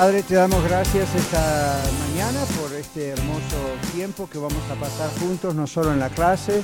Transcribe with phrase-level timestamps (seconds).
[0.00, 1.78] Padre, te damos gracias esta
[2.08, 3.58] mañana por este hermoso
[3.92, 6.62] tiempo que vamos a pasar juntos, no solo en la clase,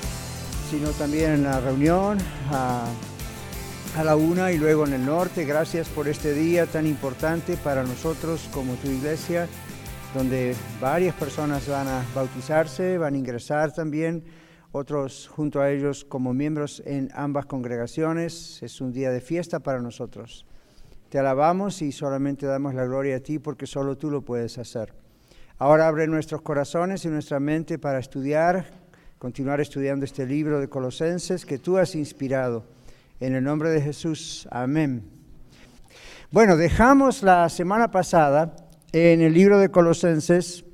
[0.70, 2.16] sino también en la reunión
[2.50, 2.86] a,
[4.02, 5.44] la una y luego en el norte.
[5.44, 9.48] Gracias por este día tan importante para nosotros como tu iglesia,
[10.14, 14.24] donde varias personas van a bautizarse, van a ingresar también,
[14.72, 18.62] otros junto a ellos como miembros en ambas congregaciones.
[18.62, 20.46] Es un día de fiesta para nosotros.
[21.08, 24.92] Te alabamos y solamente damos la gloria a ti porque solo tú lo puedes hacer.
[25.56, 28.66] Ahora abre nuestros corazones y nuestra mente para estudiar,
[29.18, 32.64] continuar estudiando este libro de Colosenses que tú has inspirado.
[33.20, 35.04] En el nombre de Jesús, amén.
[36.32, 38.56] Bueno, dejamos la semana pasada
[38.90, 40.64] en el libro de Colosenses,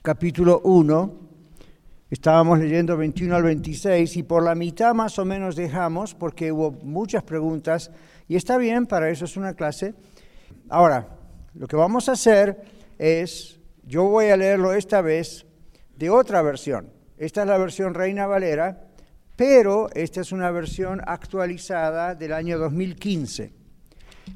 [0.00, 1.28] capítulo 1.
[2.10, 6.70] Estábamos leyendo 21 al 26 y por la mitad más o menos dejamos porque hubo
[6.70, 7.90] muchas preguntas
[8.28, 9.94] y está bien, para eso es una clase.
[10.68, 11.08] Ahora,
[11.54, 12.62] lo que vamos a hacer
[12.98, 15.46] es, yo voy a leerlo esta vez
[15.96, 16.92] de otra versión.
[17.16, 18.84] Esta es la versión Reina Valera,
[19.34, 23.52] pero esta es una versión actualizada del año 2015.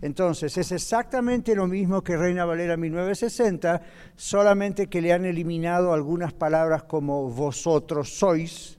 [0.00, 3.82] Entonces, es exactamente lo mismo que Reina Valera 1960,
[4.16, 8.78] solamente que le han eliminado algunas palabras como vosotros sois,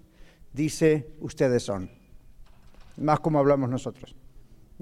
[0.51, 1.91] dice ustedes son,
[2.97, 4.15] más como hablamos nosotros.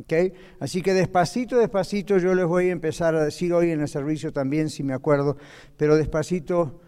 [0.02, 0.33] Okay?
[0.59, 4.31] Así que despacito, despacito yo les voy a empezar a decir hoy en el servicio
[4.31, 5.38] también, si me acuerdo,
[5.77, 6.81] pero despacito,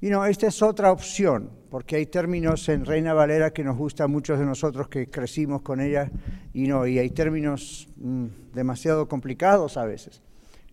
[0.00, 4.10] y no, esta es otra opción, porque hay términos en Reina Valera que nos gustan
[4.10, 6.10] muchos de nosotros que crecimos con ella,
[6.52, 10.22] y no, y hay términos mmm, demasiado complicados a veces.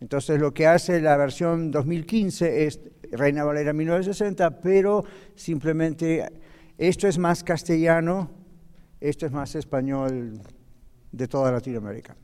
[0.01, 2.79] Entonces lo que hace la versión 2015 es
[3.11, 5.05] Reina Valera 1960, pero
[5.35, 6.27] simplemente
[6.77, 8.31] esto es más castellano,
[8.99, 10.41] esto es más español
[11.11, 12.15] de toda Latinoamérica.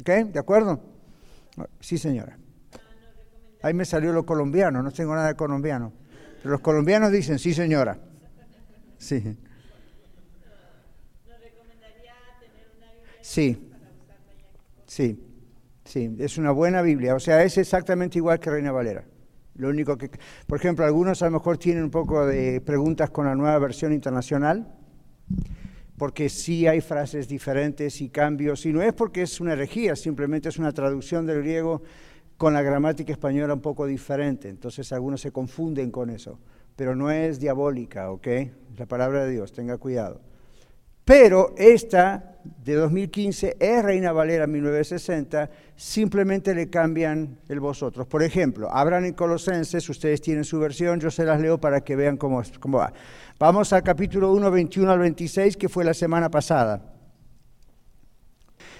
[0.00, 0.08] ¿Ok?
[0.32, 0.80] ¿De acuerdo?
[1.80, 2.36] Sí, señora.
[3.62, 5.92] Ahí me salió lo colombiano, no tengo nada de colombiano.
[6.42, 7.98] Pero los colombianos dicen, sí, señora.
[8.98, 9.36] Sí.
[13.22, 13.70] Sí.
[14.86, 15.20] Sí.
[15.84, 17.14] Sí, es una buena Biblia.
[17.14, 19.04] O sea, es exactamente igual que Reina Valera.
[19.56, 20.10] Lo único que,
[20.46, 23.92] por ejemplo, algunos a lo mejor tienen un poco de preguntas con la nueva versión
[23.92, 24.66] internacional
[25.96, 30.48] porque sí hay frases diferentes y cambios, y no es porque es una herejía, simplemente
[30.48, 31.82] es una traducción del griego
[32.36, 36.38] con la gramática española un poco diferente, entonces algunos se confunden con eso,
[36.74, 38.26] pero no es diabólica, ¿ok?
[38.76, 40.20] La palabra de Dios, tenga cuidado.
[41.04, 42.34] Pero esta
[42.64, 48.06] de 2015 es Reina Valera 1960, simplemente le cambian el vosotros.
[48.06, 51.96] Por ejemplo, abran en Colosenses, ustedes tienen su versión, yo se las leo para que
[51.96, 52.92] vean cómo, cómo va.
[53.38, 56.90] Vamos al capítulo 1, 21 al 26, que fue la semana pasada.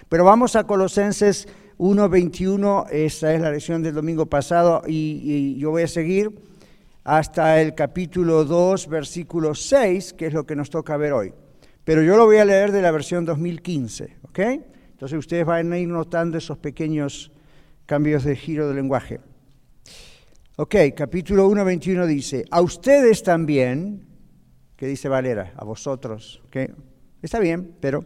[0.08, 1.46] Pero vamos a Colosenses
[1.76, 6.30] 1, 21, esa es la lección del domingo pasado, y yo voy a seguir
[7.02, 11.34] hasta el capítulo 2, versículo 6, que es lo que nos toca ver hoy.
[11.84, 14.38] Pero yo lo voy a leer de la versión 2015, ¿ok?
[14.92, 17.30] Entonces ustedes van a ir notando esos pequeños
[17.84, 19.20] cambios de giro de lenguaje.
[20.56, 24.06] Ok, capítulo 1, 21 dice, a ustedes también,
[24.76, 25.52] ¿qué dice Valera?
[25.56, 26.56] A vosotros, ¿ok?
[27.20, 28.04] Está bien, pero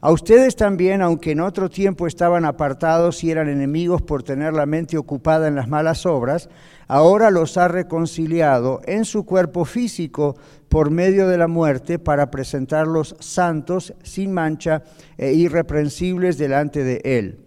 [0.00, 4.64] a ustedes también, aunque en otro tiempo estaban apartados y eran enemigos por tener la
[4.64, 6.48] mente ocupada en las malas obras,
[6.90, 10.36] ahora los ha reconciliado en su cuerpo físico
[10.68, 14.82] por medio de la muerte para presentarlos santos, sin mancha
[15.16, 17.38] e irreprensibles delante de Él,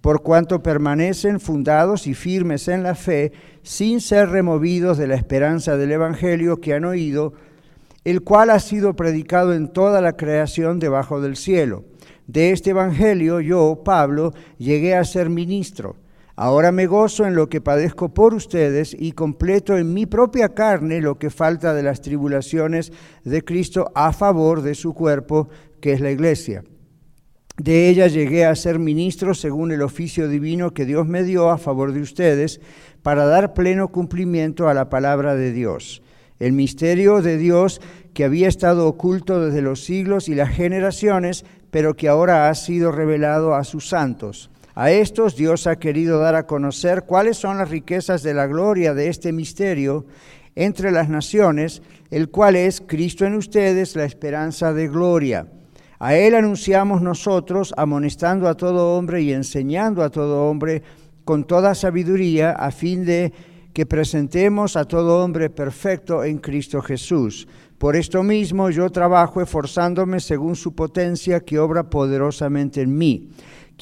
[0.00, 3.32] por cuanto permanecen fundados y firmes en la fe,
[3.64, 7.32] sin ser removidos de la esperanza del Evangelio que han oído,
[8.04, 11.82] el cual ha sido predicado en toda la creación debajo del cielo.
[12.28, 15.96] De este Evangelio yo, Pablo, llegué a ser ministro.
[16.34, 21.00] Ahora me gozo en lo que padezco por ustedes y completo en mi propia carne
[21.00, 22.92] lo que falta de las tribulaciones
[23.24, 25.48] de Cristo a favor de su cuerpo,
[25.80, 26.64] que es la iglesia.
[27.58, 31.58] De ella llegué a ser ministro según el oficio divino que Dios me dio a
[31.58, 32.60] favor de ustedes,
[33.02, 36.02] para dar pleno cumplimiento a la palabra de Dios
[36.42, 37.80] el misterio de Dios
[38.14, 42.90] que había estado oculto desde los siglos y las generaciones, pero que ahora ha sido
[42.90, 44.50] revelado a sus santos.
[44.74, 48.94] A estos Dios ha querido dar a conocer cuáles son las riquezas de la gloria
[48.94, 50.06] de este misterio,
[50.54, 55.46] entre las naciones, el cual es Cristo en ustedes, la esperanza de gloria.
[55.98, 60.82] A Él anunciamos nosotros, amonestando a todo hombre y enseñando a todo hombre
[61.24, 63.32] con toda sabiduría, a fin de
[63.72, 67.46] que presentemos a todo hombre perfecto en Cristo Jesús.
[67.78, 73.28] Por esto mismo yo trabajo esforzándome según su potencia que obra poderosamente en mí.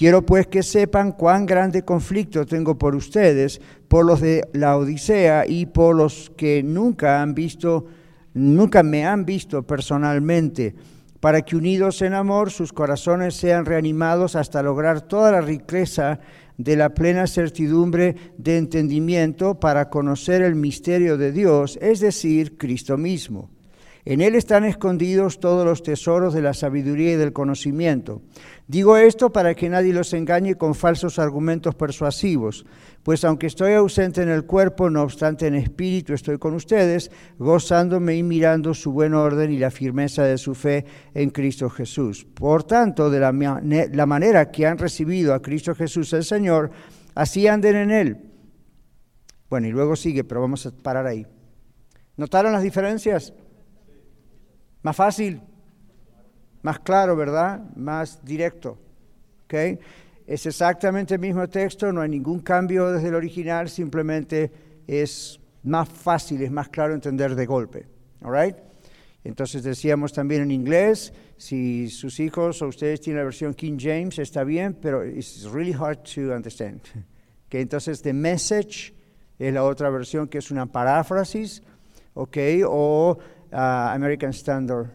[0.01, 5.45] Quiero pues que sepan cuán grande conflicto tengo por ustedes, por los de la Odisea
[5.47, 7.85] y por los que nunca han visto,
[8.33, 10.75] nunca me han visto personalmente,
[11.21, 16.21] para que unidos en amor sus corazones sean reanimados hasta lograr toda la riqueza
[16.57, 22.97] de la plena certidumbre de entendimiento para conocer el misterio de Dios, es decir, Cristo
[22.97, 23.51] mismo.
[24.05, 28.23] En Él están escondidos todos los tesoros de la sabiduría y del conocimiento.
[28.67, 32.65] Digo esto para que nadie los engañe con falsos argumentos persuasivos,
[33.03, 38.17] pues aunque estoy ausente en el cuerpo, no obstante en espíritu estoy con ustedes, gozándome
[38.17, 42.25] y mirando su buen orden y la firmeza de su fe en Cristo Jesús.
[42.25, 46.71] Por tanto, de la, la manera que han recibido a Cristo Jesús el Señor,
[47.15, 48.17] así anden en Él.
[49.51, 51.27] Bueno, y luego sigue, pero vamos a parar ahí.
[52.17, 53.35] ¿Notaron las diferencias?
[54.83, 55.41] Más fácil,
[56.63, 57.61] más claro, ¿verdad?
[57.77, 58.79] Más directo.
[59.45, 59.79] ¿okay?
[60.27, 64.51] Es exactamente el mismo texto, no hay ningún cambio desde el original, simplemente
[64.87, 67.87] es más fácil, es más claro entender de golpe.
[68.23, 68.55] All
[69.25, 74.19] Entonces decíamos también en inglés, si sus hijos o ustedes tienen la versión King James,
[74.19, 76.81] está bien, pero it's really hard to understand.
[77.51, 78.95] Okay, entonces, The Message
[79.37, 81.65] es la otra versión que es una paráfrasis,
[82.15, 82.39] ¿ok?
[82.65, 83.19] O
[83.53, 84.91] uh, American Standard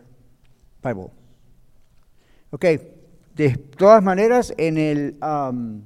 [0.83, 1.11] Bible.
[2.51, 2.65] Ok,
[3.35, 5.83] de todas maneras, en, el, en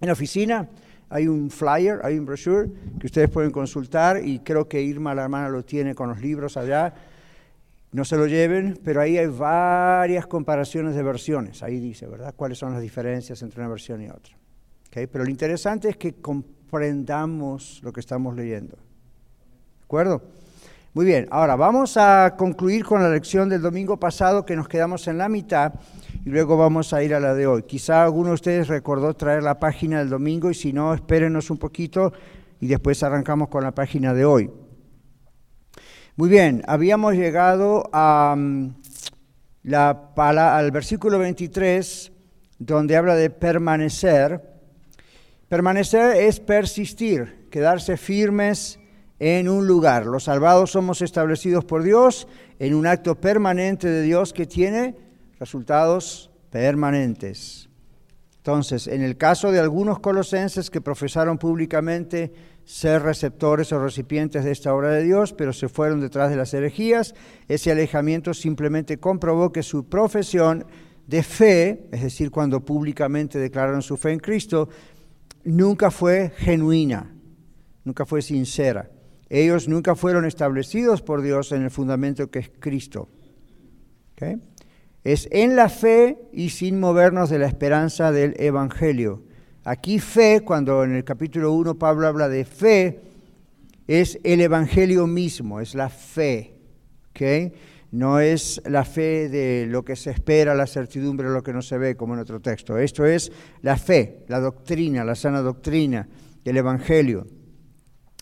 [0.00, 0.68] la oficina
[1.10, 5.24] hay un flyer, hay un brochure que ustedes pueden consultar y creo que Irma, la
[5.24, 6.94] hermana, lo tiene con los libros allá.
[7.92, 11.62] No se lo lleven, pero ahí hay varias comparaciones de versiones.
[11.62, 12.32] Ahí dice, ¿verdad?
[12.34, 14.34] ¿Cuáles son las diferencias entre una versión y otra?
[14.86, 15.06] ¿Okay?
[15.06, 18.76] Pero lo interesante es que comprendamos lo que estamos leyendo.
[18.76, 20.22] ¿De acuerdo?
[20.94, 25.08] Muy bien, ahora vamos a concluir con la lección del domingo pasado que nos quedamos
[25.08, 25.72] en la mitad
[26.22, 27.62] y luego vamos a ir a la de hoy.
[27.62, 31.56] Quizá alguno de ustedes recordó traer la página del domingo y si no, espérenos un
[31.56, 32.12] poquito
[32.60, 34.50] y después arrancamos con la página de hoy.
[36.16, 38.74] Muy bien, habíamos llegado a, mm,
[39.62, 42.12] la, al versículo 23
[42.58, 44.42] donde habla de permanecer.
[45.48, 48.78] Permanecer es persistir, quedarse firmes
[49.22, 50.06] en un lugar.
[50.06, 52.26] Los salvados somos establecidos por Dios
[52.58, 54.96] en un acto permanente de Dios que tiene
[55.38, 57.68] resultados permanentes.
[58.38, 62.32] Entonces, en el caso de algunos colosenses que profesaron públicamente
[62.64, 66.52] ser receptores o recipientes de esta obra de Dios, pero se fueron detrás de las
[66.52, 67.14] herejías,
[67.46, 70.66] ese alejamiento simplemente comprobó que su profesión
[71.06, 74.68] de fe, es decir, cuando públicamente declararon su fe en Cristo,
[75.44, 77.14] nunca fue genuina,
[77.84, 78.90] nunca fue sincera.
[79.32, 83.08] Ellos nunca fueron establecidos por Dios en el fundamento que es Cristo.
[85.02, 89.22] Es en la fe y sin movernos de la esperanza del Evangelio.
[89.64, 93.00] Aquí fe, cuando en el capítulo 1 Pablo habla de fe,
[93.88, 96.58] es el Evangelio mismo, es la fe.
[97.90, 101.78] No es la fe de lo que se espera, la certidumbre, lo que no se
[101.78, 102.76] ve, como en otro texto.
[102.76, 106.06] Esto es la fe, la doctrina, la sana doctrina,
[106.44, 107.26] el Evangelio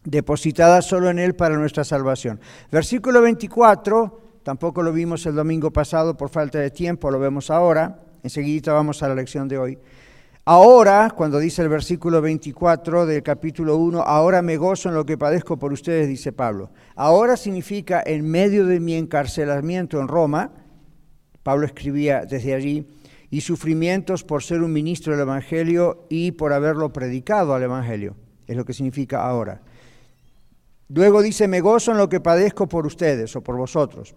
[0.04, 2.40] depositada solo en Él para nuestra salvación.
[2.70, 7.98] Versículo 24, tampoco lo vimos el domingo pasado por falta de tiempo, lo vemos ahora,
[8.22, 9.78] enseguida vamos a la lección de hoy.
[10.46, 15.18] Ahora, cuando dice el versículo 24 del capítulo 1, ahora me gozo en lo que
[15.18, 16.70] padezco por ustedes, dice Pablo.
[16.96, 20.50] Ahora significa en medio de mi encarcelamiento en Roma,
[21.42, 22.88] Pablo escribía desde allí,
[23.30, 28.16] y sufrimientos por ser un ministro del Evangelio y por haberlo predicado al Evangelio.
[28.46, 29.60] Es lo que significa ahora.
[30.92, 34.14] Luego dice, me gozo en lo que padezco por ustedes o por vosotros.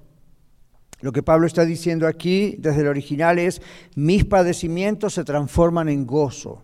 [1.02, 3.62] Lo que Pablo está diciendo aquí desde el original es,
[3.96, 6.64] mis padecimientos se transforman en gozo.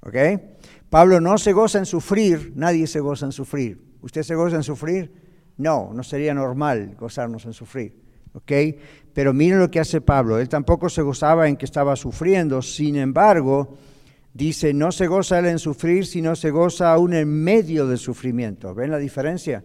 [0.00, 0.16] ¿Ok?
[0.88, 3.82] Pablo no se goza en sufrir, nadie se goza en sufrir.
[4.00, 5.12] ¿Usted se goza en sufrir?
[5.58, 8.00] No, no sería normal gozarnos en sufrir.
[8.32, 8.52] ¿Ok?
[9.12, 10.38] Pero miren lo que hace Pablo.
[10.38, 13.76] Él tampoco se gozaba en que estaba sufriendo, sin embargo,
[14.34, 18.74] Dice, no se goza él en sufrir, sino se goza aún en medio del sufrimiento.
[18.74, 19.62] ¿Ven la diferencia?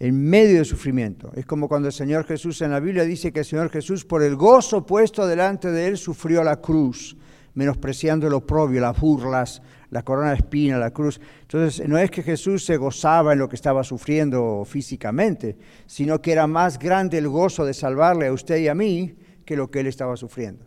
[0.00, 1.30] En medio del sufrimiento.
[1.34, 4.22] Es como cuando el Señor Jesús en la Biblia dice que el Señor Jesús por
[4.22, 7.16] el gozo puesto delante de él sufrió la cruz,
[7.54, 11.20] menospreciando el oprobio, las burlas, la corona de espina, la cruz.
[11.42, 15.56] Entonces, no es que Jesús se gozaba en lo que estaba sufriendo físicamente,
[15.86, 19.56] sino que era más grande el gozo de salvarle a usted y a mí que
[19.56, 20.66] lo que él estaba sufriendo.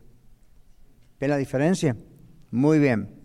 [1.19, 1.95] ¿Ven la diferencia?
[2.51, 3.21] Muy bien.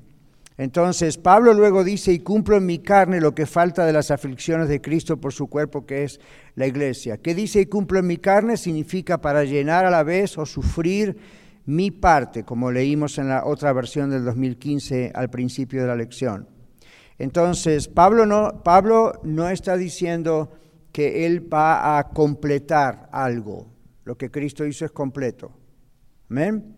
[0.58, 4.68] Entonces, Pablo luego dice, y cumplo en mi carne lo que falta de las aflicciones
[4.68, 6.18] de Cristo por su cuerpo, que es
[6.54, 7.18] la iglesia.
[7.18, 8.56] ¿Qué dice y cumplo en mi carne?
[8.56, 11.16] Significa para llenar a la vez o sufrir
[11.66, 16.48] mi parte, como leímos en la otra versión del 2015 al principio de la lección.
[17.18, 20.52] Entonces, Pablo no, Pablo no está diciendo
[20.92, 23.66] que él va a completar algo.
[24.04, 25.52] Lo que Cristo hizo es completo.
[26.30, 26.75] Amén.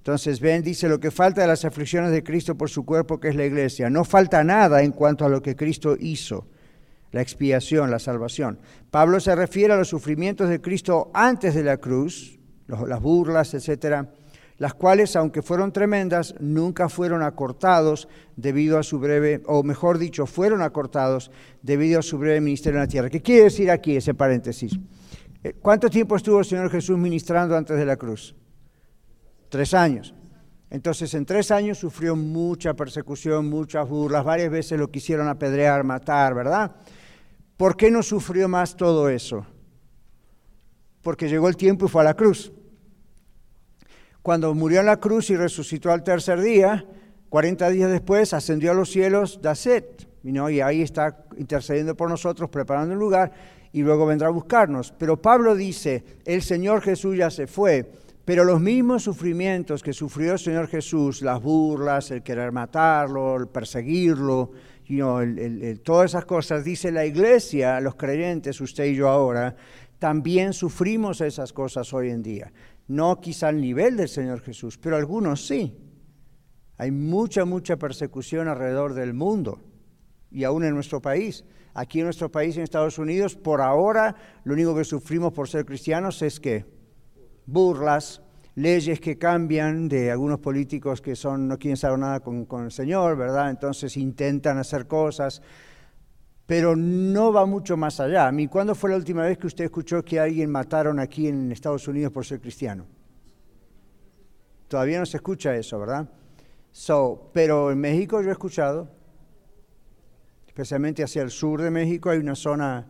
[0.00, 3.28] Entonces, ven, dice, lo que falta de las aflicciones de Cristo por su cuerpo, que
[3.28, 3.90] es la iglesia.
[3.90, 6.46] No falta nada en cuanto a lo que Cristo hizo,
[7.12, 8.60] la expiación, la salvación.
[8.90, 14.10] Pablo se refiere a los sufrimientos de Cristo antes de la cruz, las burlas, etcétera,
[14.56, 20.24] las cuales, aunque fueron tremendas, nunca fueron acortados debido a su breve, o mejor dicho,
[20.24, 21.30] fueron acortados
[21.60, 23.10] debido a su breve ministerio en la tierra.
[23.10, 24.78] ¿Qué quiere decir aquí ese paréntesis?
[25.44, 28.34] Eh, ¿Cuánto tiempo estuvo el Señor Jesús ministrando antes de la cruz?
[29.50, 30.14] Tres años.
[30.70, 36.34] Entonces en tres años sufrió mucha persecución, muchas burlas, varias veces lo quisieron apedrear, matar,
[36.34, 36.76] ¿verdad?
[37.56, 39.44] ¿Por qué no sufrió más todo eso?
[41.02, 42.52] Porque llegó el tiempo y fue a la cruz.
[44.22, 46.86] Cuando murió en la cruz y resucitó al tercer día,
[47.28, 52.92] 40 días después ascendió a los cielos, Daset, y ahí está intercediendo por nosotros, preparando
[52.94, 53.32] un lugar,
[53.72, 54.92] y luego vendrá a buscarnos.
[54.96, 57.90] Pero Pablo dice, el Señor Jesús ya se fue,
[58.30, 63.48] pero los mismos sufrimientos que sufrió el Señor Jesús, las burlas, el querer matarlo, el
[63.48, 64.52] perseguirlo,
[65.82, 69.56] todas esas cosas, dice la iglesia, los creyentes, usted y yo ahora,
[69.98, 72.52] también sufrimos esas cosas hoy en día.
[72.86, 75.76] No quizá al nivel del Señor Jesús, pero algunos sí.
[76.78, 79.60] Hay mucha, mucha persecución alrededor del mundo
[80.30, 81.44] y aún en nuestro país.
[81.74, 85.64] Aquí en nuestro país, en Estados Unidos, por ahora, lo único que sufrimos por ser
[85.66, 86.78] cristianos es que
[87.50, 88.22] burlas,
[88.54, 93.16] leyes que cambian de algunos políticos que son, no quieren saber nada con, el Señor,
[93.16, 93.50] ¿verdad?
[93.50, 95.42] Entonces intentan hacer cosas,
[96.46, 98.26] pero no va mucho más allá.
[98.26, 101.52] A mí, ¿cuándo fue la última vez que usted escuchó que alguien mataron aquí en
[101.52, 102.86] Estados Unidos por ser cristiano?
[104.68, 106.08] Todavía no se escucha eso, ¿verdad?
[106.70, 108.88] So, pero en México yo he escuchado,
[110.46, 112.86] especialmente hacia el sur de México, hay una zona,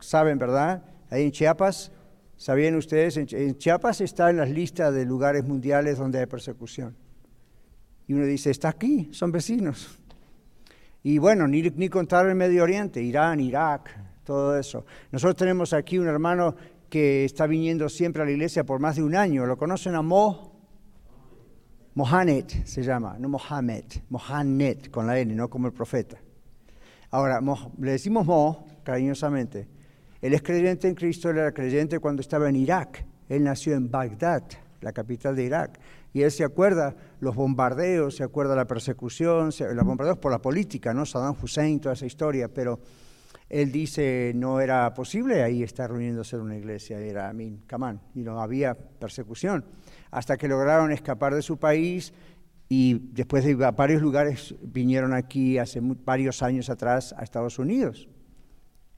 [0.00, 0.84] saben, ¿verdad?
[1.10, 1.92] Ahí en Chiapas,
[2.40, 3.18] ¿Sabían ustedes?
[3.18, 6.96] En Chiapas está en las listas de lugares mundiales donde hay persecución.
[8.06, 10.00] Y uno dice, está aquí, son vecinos.
[11.02, 13.94] Y bueno, ni, ni contar el Medio Oriente, Irán, Irak,
[14.24, 14.86] todo eso.
[15.12, 16.56] Nosotros tenemos aquí un hermano
[16.88, 19.44] que está viniendo siempre a la iglesia por más de un año.
[19.44, 20.58] ¿Lo conocen a Mo?
[21.92, 26.16] Mohamed se llama, no Mohamed, Mohamed con la N, no como el profeta.
[27.10, 27.38] Ahora,
[27.78, 29.79] le decimos Mo cariñosamente
[30.22, 33.06] él es creyente en Cristo, él era creyente cuando estaba en Irak.
[33.28, 34.42] Él nació en Bagdad,
[34.80, 35.80] la capital de Irak.
[36.12, 40.92] Y él se acuerda los bombardeos, se acuerda la persecución, los bombardeos por la política,
[40.92, 41.06] ¿no?
[41.06, 42.80] Saddam Hussein, toda esa historia, pero
[43.48, 48.20] él dice no era posible ahí estar reuniéndose en una iglesia, era Amin, Kamán, y
[48.22, 49.64] no había persecución.
[50.10, 52.12] Hasta que lograron escapar de su país
[52.68, 58.08] y después de varios lugares vinieron aquí hace varios años atrás a Estados Unidos.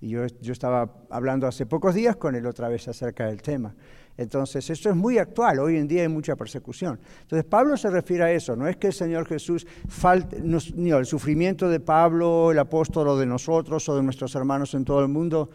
[0.02, 3.72] Y yo, yo, estaba hablando hace pocos días con él otra vez acerca del tema.
[4.16, 6.98] Entonces, esto es muy actual, hoy en día hay mucha persecución.
[7.20, 11.68] Entonces, Pablo se refiere a eso, no es que el Señor Jesús falte, el sufrimiento
[11.68, 15.50] de Pablo, el apóstol o de nosotros o de nuestros hermanos en todo el mundo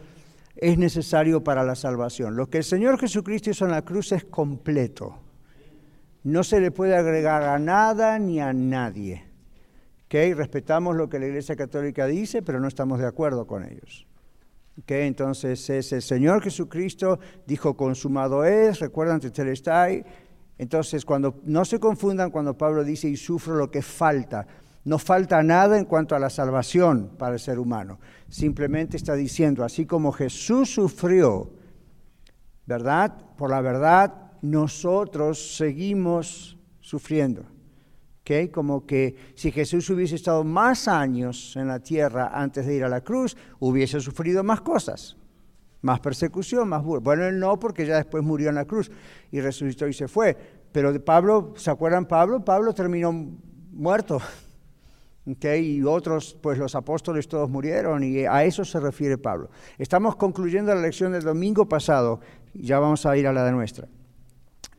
[0.56, 2.34] es necesario para la salvación.
[2.34, 5.18] Lo que el Señor Jesucristo hizo en la cruz es completo.
[6.24, 9.24] No se le puede agregar a nada ni a nadie.
[10.06, 10.32] ¿Okay?
[10.32, 14.08] Respetamos lo que la Iglesia Católica dice, pero no estamos de acuerdo con ellos
[14.86, 20.04] entonces es el Señor Jesucristo, dijo, consumado es, recuerdan Tetelestai.
[20.56, 24.46] Entonces, cuando no se confundan cuando Pablo dice y sufro lo que falta,
[24.84, 27.98] no falta nada en cuanto a la salvación para el ser humano.
[28.28, 31.50] Simplemente está diciendo, así como Jesús sufrió,
[32.66, 33.14] ¿verdad?
[33.36, 37.44] Por la verdad, nosotros seguimos sufriendo.
[38.52, 42.88] Como que si Jesús hubiese estado más años en la tierra antes de ir a
[42.88, 45.16] la cruz, hubiese sufrido más cosas,
[45.80, 47.02] más persecución, más burla.
[47.02, 48.90] Bueno, él no, porque ya después murió en la cruz
[49.30, 50.36] y resucitó y se fue.
[50.72, 52.44] Pero de Pablo, ¿se acuerdan Pablo?
[52.44, 53.12] Pablo terminó
[53.72, 54.20] muerto.
[55.42, 59.50] Y otros, pues los apóstoles todos murieron y a eso se refiere Pablo.
[59.76, 62.20] Estamos concluyendo la lección del domingo pasado
[62.54, 63.88] y ya vamos a ir a la de nuestra.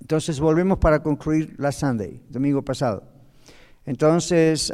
[0.01, 3.18] Entonces volvemos para concluir la Sunday, domingo pasado.
[3.89, 4.71] Entonces,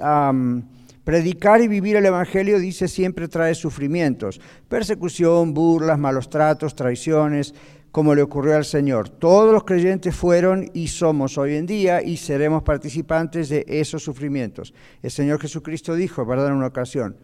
[1.05, 7.55] predicar y vivir el Evangelio, dice, siempre trae sufrimientos, persecución, burlas, malos tratos, traiciones,
[7.93, 9.07] como le ocurrió al Señor.
[9.07, 14.73] Todos los creyentes fueron y somos hoy en día y seremos participantes de esos sufrimientos.
[15.01, 16.47] El Señor Jesucristo dijo, ¿verdad?
[16.47, 17.15] En una ocasión,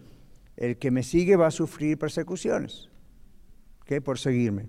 [0.56, 2.88] el que me sigue va a sufrir persecuciones,
[3.84, 4.00] ¿qué?
[4.00, 4.64] Por seguirme.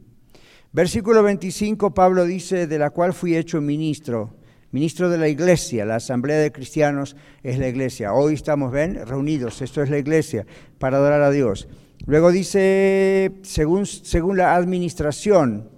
[0.74, 4.36] Versículo 25, Pablo dice, de la cual fui hecho ministro,
[4.74, 8.12] ministro de la iglesia, la asamblea de cristianos es la iglesia.
[8.12, 10.48] Hoy estamos, ven, reunidos, esto es la iglesia,
[10.80, 11.68] para adorar a Dios.
[12.08, 15.70] Luego dice, según, según la administración,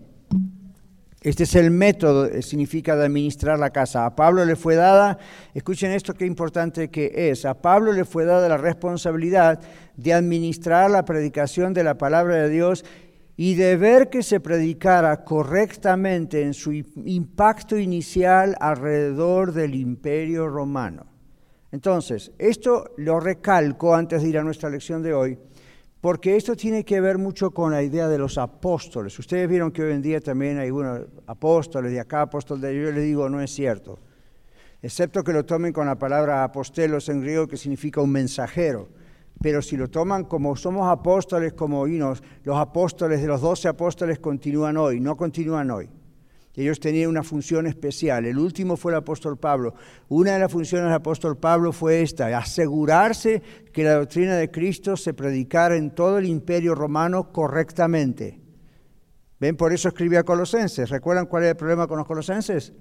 [1.22, 4.06] este es el método, eh, significa de administrar la casa.
[4.06, 5.18] A Pablo le fue dada,
[5.54, 9.60] escuchen esto qué importante que es, a Pablo le fue dada la responsabilidad
[9.98, 12.86] de administrar la predicación de la palabra de Dios
[13.38, 21.06] y de ver que se predicara correctamente en su impacto inicial alrededor del imperio romano.
[21.72, 25.38] Entonces, esto lo recalco antes de ir a nuestra lección de hoy
[26.06, 29.18] porque esto tiene que ver mucho con la idea de los apóstoles.
[29.18, 32.80] Ustedes vieron que hoy en día también hay unos apóstoles de acá, apóstoles de allá.
[32.80, 33.98] Yo les digo, no es cierto.
[34.84, 38.88] Excepto que lo tomen con la palabra apostelos en griego, que significa un mensajero.
[39.42, 44.78] Pero si lo toman como somos apóstoles, como los apóstoles de los doce apóstoles continúan
[44.78, 45.90] hoy, no continúan hoy.
[46.58, 48.26] Ellos tenían una función especial.
[48.26, 49.76] El último fue el apóstol Pablo.
[50.08, 53.42] Una de las funciones del apóstol Pablo fue esta, asegurarse
[53.74, 58.40] que la doctrina de Cristo se predicara en todo el imperio romano correctamente.
[59.38, 59.58] ¿Ven?
[59.58, 60.90] Por eso escribía a Colosenses.
[60.90, 62.72] ¿Recuerdan cuál era el problema con los colosenses?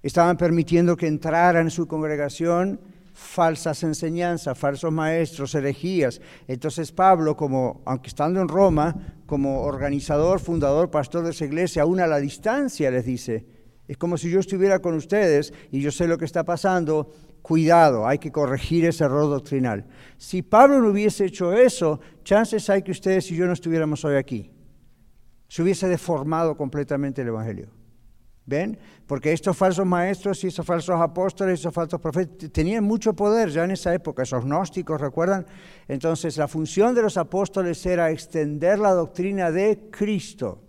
[0.00, 2.80] Estaban permitiendo que entraran en su congregación
[3.16, 6.20] falsas enseñanzas, falsos maestros, herejías.
[6.46, 8.94] Entonces Pablo, como, aunque estando en Roma,
[9.24, 13.46] como organizador, fundador, pastor de esa iglesia, aún a la distancia les dice,
[13.88, 18.06] es como si yo estuviera con ustedes y yo sé lo que está pasando, cuidado,
[18.06, 19.86] hay que corregir ese error doctrinal.
[20.18, 24.16] Si Pablo no hubiese hecho eso, chances hay que ustedes y yo no estuviéramos hoy
[24.16, 24.50] aquí.
[25.48, 27.70] Se hubiese deformado completamente el Evangelio.
[28.46, 28.78] ¿Ven?
[29.08, 33.64] Porque estos falsos maestros y esos falsos apóstoles, esos falsos profetas, tenían mucho poder ya
[33.64, 35.46] en esa época, esos gnósticos, ¿recuerdan?
[35.88, 40.62] Entonces la función de los apóstoles era extender la doctrina de Cristo.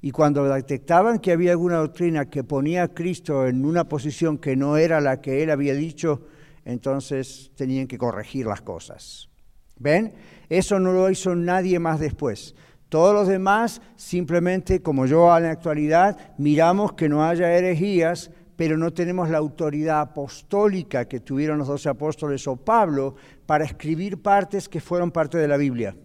[0.00, 4.56] Y cuando detectaban que había alguna doctrina que ponía a Cristo en una posición que
[4.56, 6.26] no era la que él había dicho,
[6.64, 9.30] entonces tenían que corregir las cosas.
[9.78, 10.12] ¿Ven?
[10.48, 12.54] Eso no lo hizo nadie más después.
[12.94, 18.78] Todos los demás, simplemente, como yo en la actualidad, miramos que no haya herejías, pero
[18.78, 24.68] no tenemos la autoridad apostólica que tuvieron los doce apóstoles o Pablo para escribir partes
[24.68, 25.96] que fueron parte de la Biblia.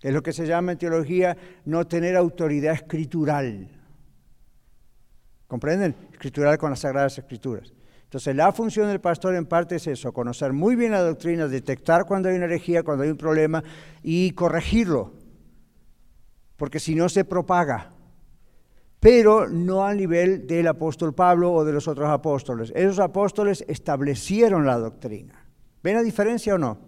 [0.00, 3.68] Es lo que se llama en teología no tener autoridad escritural.
[5.46, 5.94] ¿Comprenden?
[6.10, 7.72] Escritural con las Sagradas Escrituras.
[8.02, 12.04] Entonces la función del pastor en parte es eso, conocer muy bien la doctrina, detectar
[12.04, 13.62] cuando hay una herejía, cuando hay un problema
[14.02, 15.21] y corregirlo
[16.62, 17.90] porque si no se propaga,
[19.00, 22.72] pero no al nivel del apóstol Pablo o de los otros apóstoles.
[22.76, 25.44] Esos apóstoles establecieron la doctrina.
[25.82, 26.78] ¿Ven la diferencia o no?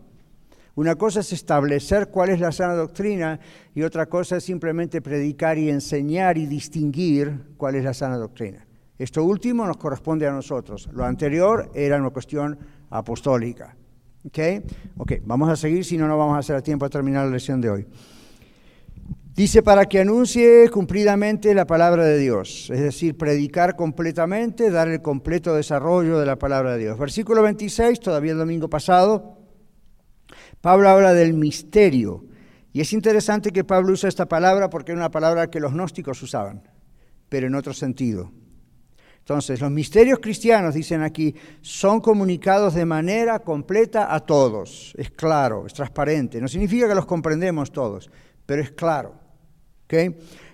[0.77, 3.41] Una cosa es establecer cuál es la sana doctrina
[3.75, 8.65] y otra cosa es simplemente predicar y enseñar y distinguir cuál es la sana doctrina.
[8.97, 10.89] Esto último nos corresponde a nosotros.
[10.93, 12.57] Lo anterior era una cuestión
[12.91, 13.75] apostólica.
[14.25, 14.39] ¿Ok?
[14.99, 17.61] Ok, vamos a seguir, si no, no vamos a hacer tiempo a terminar la lección
[17.61, 17.87] de hoy.
[19.35, 25.03] Dice, para que anuncie cumplidamente la palabra de Dios, es decir, predicar completamente, dar el
[25.03, 26.97] completo desarrollo de la palabra de Dios.
[26.97, 29.39] Versículo 26, todavía el domingo pasado,
[30.61, 32.27] Pablo habla del misterio.
[32.73, 36.23] Y es interesante que Pablo usa esta palabra porque es una palabra que los gnósticos
[36.23, 36.63] usaban,
[37.29, 38.31] pero en otro sentido.
[39.19, 44.95] Entonces, los misterios cristianos, dicen aquí, son comunicados de manera completa a todos.
[44.97, 46.41] Es claro, es transparente.
[46.41, 48.11] No significa que los comprendemos todos,
[48.47, 49.24] pero es claro.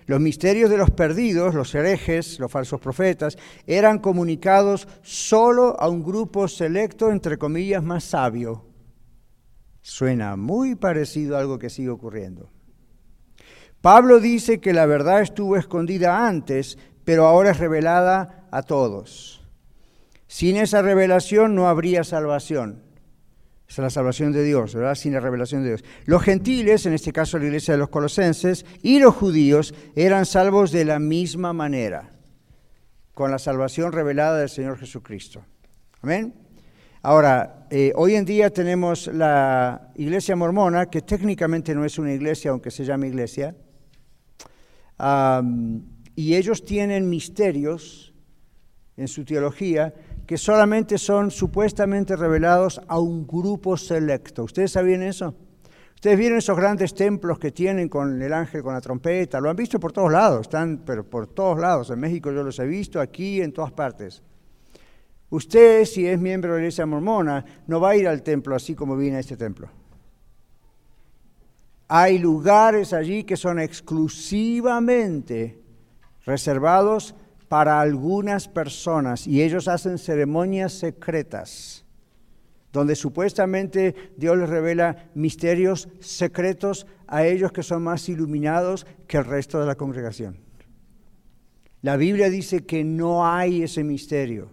[0.05, 6.03] Los misterios de los perdidos, los herejes, los falsos profetas, eran comunicados solo a un
[6.03, 8.65] grupo selecto, entre comillas, más sabio.
[9.81, 12.49] Suena muy parecido a algo que sigue ocurriendo.
[13.81, 19.41] Pablo dice que la verdad estuvo escondida antes, pero ahora es revelada a todos.
[20.27, 22.90] Sin esa revelación no habría salvación
[23.71, 24.95] es la salvación de Dios, ¿verdad?
[24.95, 25.83] Sin la revelación de Dios.
[26.05, 30.71] Los gentiles, en este caso la iglesia de los colosenses, y los judíos eran salvos
[30.71, 32.11] de la misma manera,
[33.13, 35.45] con la salvación revelada del Señor Jesucristo.
[36.01, 36.33] Amén.
[37.01, 42.51] Ahora, eh, hoy en día tenemos la iglesia mormona, que técnicamente no es una iglesia,
[42.51, 43.55] aunque se llame iglesia,
[46.15, 48.13] y ellos tienen misterios
[48.97, 49.93] en su teología
[50.31, 54.45] que solamente son supuestamente revelados a un grupo selecto.
[54.45, 55.35] ¿Ustedes sabían eso?
[55.93, 59.57] Ustedes vieron esos grandes templos que tienen con el ángel con la trompeta, lo han
[59.57, 61.89] visto por todos lados, están pero por todos lados.
[61.89, 64.23] En México yo los he visto, aquí, en todas partes.
[65.31, 68.73] Usted, si es miembro de la iglesia mormona, no va a ir al templo así
[68.73, 69.67] como viene a este templo.
[71.89, 75.61] Hay lugares allí que son exclusivamente
[76.23, 77.15] reservados
[77.51, 81.83] para algunas personas y ellos hacen ceremonias secretas
[82.71, 89.25] donde supuestamente Dios les revela misterios secretos a ellos que son más iluminados que el
[89.25, 90.37] resto de la congregación.
[91.81, 94.49] La Biblia dice que no hay ese misterio.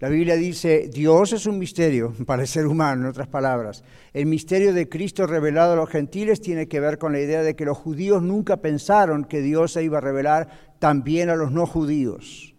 [0.00, 3.82] La Biblia dice, Dios es un misterio para el ser humano, en otras palabras.
[4.12, 7.56] El misterio de Cristo revelado a los gentiles tiene que ver con la idea de
[7.56, 11.66] que los judíos nunca pensaron que Dios se iba a revelar también a los no
[11.66, 12.54] judíos,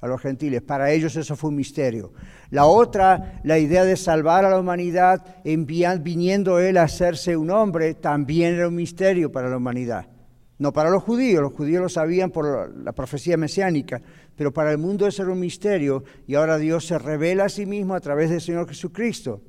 [0.00, 0.60] a los gentiles.
[0.60, 2.12] Para ellos eso fue un misterio.
[2.50, 7.50] La otra, la idea de salvar a la humanidad, enviando, viniendo Él a hacerse un
[7.50, 10.06] hombre, también era un misterio para la humanidad.
[10.58, 14.02] No para los judíos, los judíos lo sabían por la profecía mesiánica,
[14.34, 17.64] pero para el mundo eso era un misterio y ahora Dios se revela a sí
[17.64, 19.40] mismo a través del Señor Jesucristo.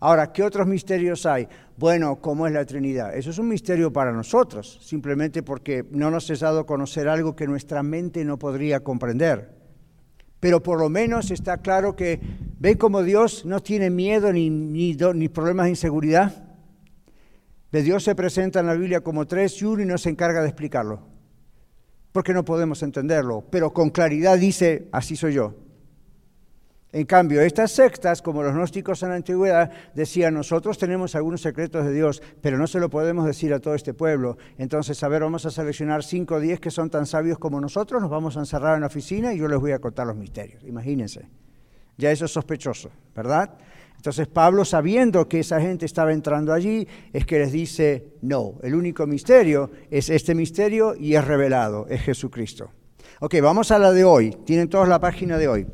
[0.00, 1.48] Ahora, ¿qué otros misterios hay?
[1.76, 3.16] Bueno, ¿cómo es la Trinidad?
[3.16, 7.46] Eso es un misterio para nosotros, simplemente porque no nos es dado conocer algo que
[7.46, 9.54] nuestra mente no podría comprender.
[10.40, 12.20] Pero por lo menos está claro que,
[12.58, 16.43] ¿ven cómo Dios no tiene miedo ni, ni, ni problemas de inseguridad?
[17.74, 20.42] De Dios se presenta en la Biblia como tres y uno y no se encarga
[20.42, 21.00] de explicarlo,
[22.12, 25.56] porque no podemos entenderlo, pero con claridad dice, así soy yo.
[26.92, 31.84] En cambio, estas sectas, como los gnósticos en la antigüedad, decían, nosotros tenemos algunos secretos
[31.84, 34.38] de Dios, pero no se lo podemos decir a todo este pueblo.
[34.56, 38.00] Entonces, a ver, vamos a seleccionar cinco o diez que son tan sabios como nosotros,
[38.00, 40.62] nos vamos a encerrar en la oficina y yo les voy a contar los misterios.
[40.62, 41.28] Imagínense.
[41.96, 43.50] Ya eso es sospechoso, ¿verdad?
[44.04, 48.74] Entonces Pablo, sabiendo que esa gente estaba entrando allí, es que les dice, no, el
[48.74, 52.70] único misterio es este misterio y es revelado, es Jesucristo.
[53.20, 54.36] Ok, vamos a la de hoy.
[54.44, 55.66] Tienen todos la página de hoy.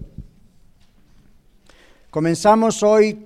[2.11, 3.19] Comenzamos hoy.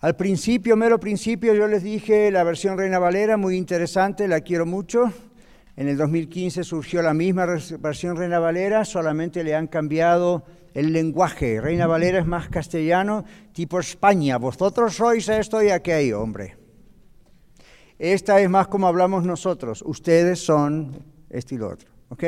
[0.00, 4.64] Al principio, mero principio, yo les dije la versión Reina Valera, muy interesante, la quiero
[4.64, 5.12] mucho.
[5.76, 11.58] En el 2015 surgió la misma versión Reina Valera, solamente le han cambiado el lenguaje.
[11.58, 14.36] Reina Valera es más castellano, tipo España.
[14.36, 16.54] Vosotros sois esto y aquello, hombre.
[17.98, 19.82] Esta es más como hablamos nosotros.
[19.86, 21.88] Ustedes son este y lo otro.
[22.10, 22.24] ¿Ok?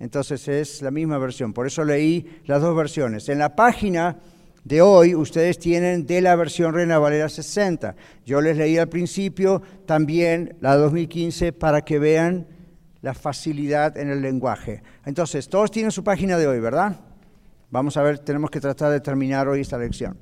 [0.00, 1.52] Entonces es la misma versión.
[1.52, 3.28] Por eso leí las dos versiones.
[3.28, 4.18] En la página
[4.64, 7.94] de hoy ustedes tienen de la versión Reina Valera 60.
[8.26, 12.48] Yo les leí al principio también la 2015 para que vean
[13.02, 14.82] la facilidad en el lenguaje.
[15.04, 17.07] Entonces, todos tienen su página de hoy, ¿verdad?
[17.70, 20.16] Vamos a ver, tenemos que tratar de terminar hoy esta lección.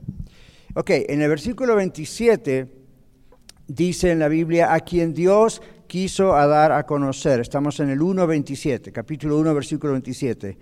[0.74, 2.66] Ok, en el versículo 27
[3.68, 7.38] dice en la Biblia, a quien Dios quiso dar a conocer.
[7.38, 10.58] Estamos en el 1.27, capítulo 1, versículo 27.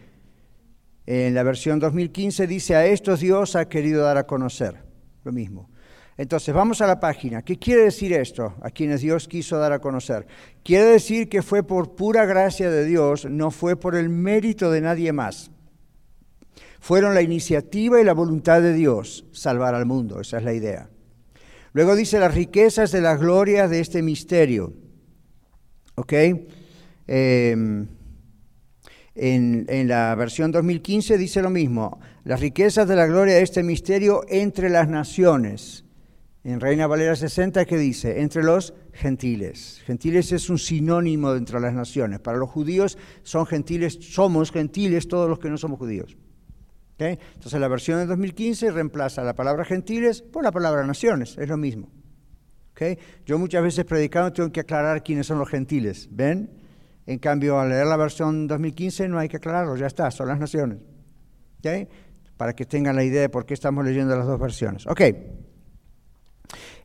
[1.07, 4.85] En la versión 2015 dice, a estos Dios ha querido dar a conocer.
[5.25, 5.71] Lo mismo.
[6.19, 7.41] Entonces, vamos a la página.
[7.41, 8.55] ¿Qué quiere decir esto?
[8.61, 10.27] A quienes Dios quiso dar a conocer.
[10.63, 14.83] Quiere decir que fue por pura gracia de Dios, no fue por el mérito de
[14.83, 15.51] nadie más
[16.85, 20.91] fueron la iniciativa y la voluntad de Dios salvar al mundo, esa es la idea.
[21.73, 24.75] Luego dice las riquezas de la gloria de este misterio.
[25.95, 26.13] ¿Ok?
[26.13, 27.89] Em,
[29.15, 33.63] en, en, la versión 2015 dice lo mismo, las riquezas de la gloria de este
[33.63, 35.87] misterio entre las naciones.
[36.45, 38.21] En Reina Valera 60, ¿qué dice?
[38.21, 39.81] Entre los gentiles.
[39.87, 42.21] Gentiles es un sinónimo de las naciones.
[42.21, 46.19] Para los judíos son gentiles, somos gentiles todos los que no somos judíos.
[46.99, 51.57] Entonces la versión de 2015 reemplaza la palabra gentiles por la palabra naciones, es lo
[51.57, 51.91] mismo.
[53.27, 56.51] Yo muchas veces predicando tengo que aclarar quiénes son los gentiles, ¿ven?
[57.07, 60.39] En cambio, al leer la versión 2015 no hay que aclararlo, ya está, son las
[60.39, 60.79] naciones.
[62.37, 64.87] Para que tengan la idea de por qué estamos leyendo las dos versiones.
[64.87, 65.01] Ok.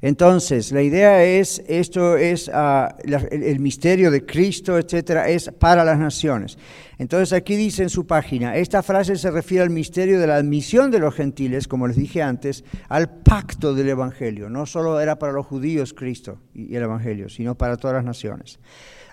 [0.01, 5.99] Entonces, la idea es, esto es ah, el, misterio de Cristo, etcétera, es para las
[5.99, 6.57] naciones.
[6.97, 10.89] Entonces, aquí dice en su página, esta frase se refiere al misterio de la admisión
[10.89, 14.49] de los gentiles, como les dije antes, al pacto del Evangelio.
[14.49, 18.59] No solo era para los judíos Cristo y el Evangelio, sino para todas las naciones.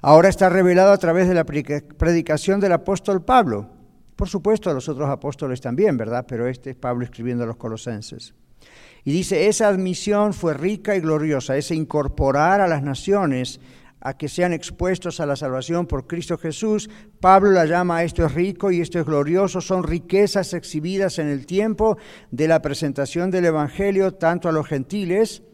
[0.03, 3.71] Ahora está revelado a través de la predicación del apóstol Pablo.
[4.15, 6.25] Por supuesto, a los otros apóstoles también, ¿verdad?
[6.29, 8.35] Pero este es Pablo escribiendo a los colosenses.
[9.07, 13.61] Y dice, esa admisión fue rica y gloriosa, ese incorporar a las naciones
[14.01, 16.91] a que sean expuestos a la salvación por Cristo Jesús.
[17.21, 21.47] Pablo la llama esto es rico y esto es glorioso, son riquezas exhibidas en el
[21.47, 21.99] tiempo
[22.33, 25.45] de la presentación del Evangelio tanto a los gentiles,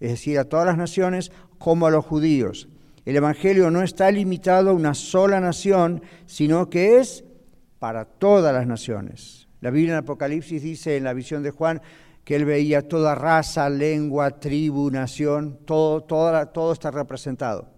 [0.00, 2.68] es decir, a todas las naciones, como a los judíos.
[3.04, 7.24] El Evangelio no está limitado a una sola nación, sino que es
[7.78, 9.46] para todas las naciones.
[9.60, 11.80] La Biblia en Apocalipsis dice en la visión de Juan
[12.26, 17.68] que él veía toda raza, lengua, tribu, nación, todo, todo está representado.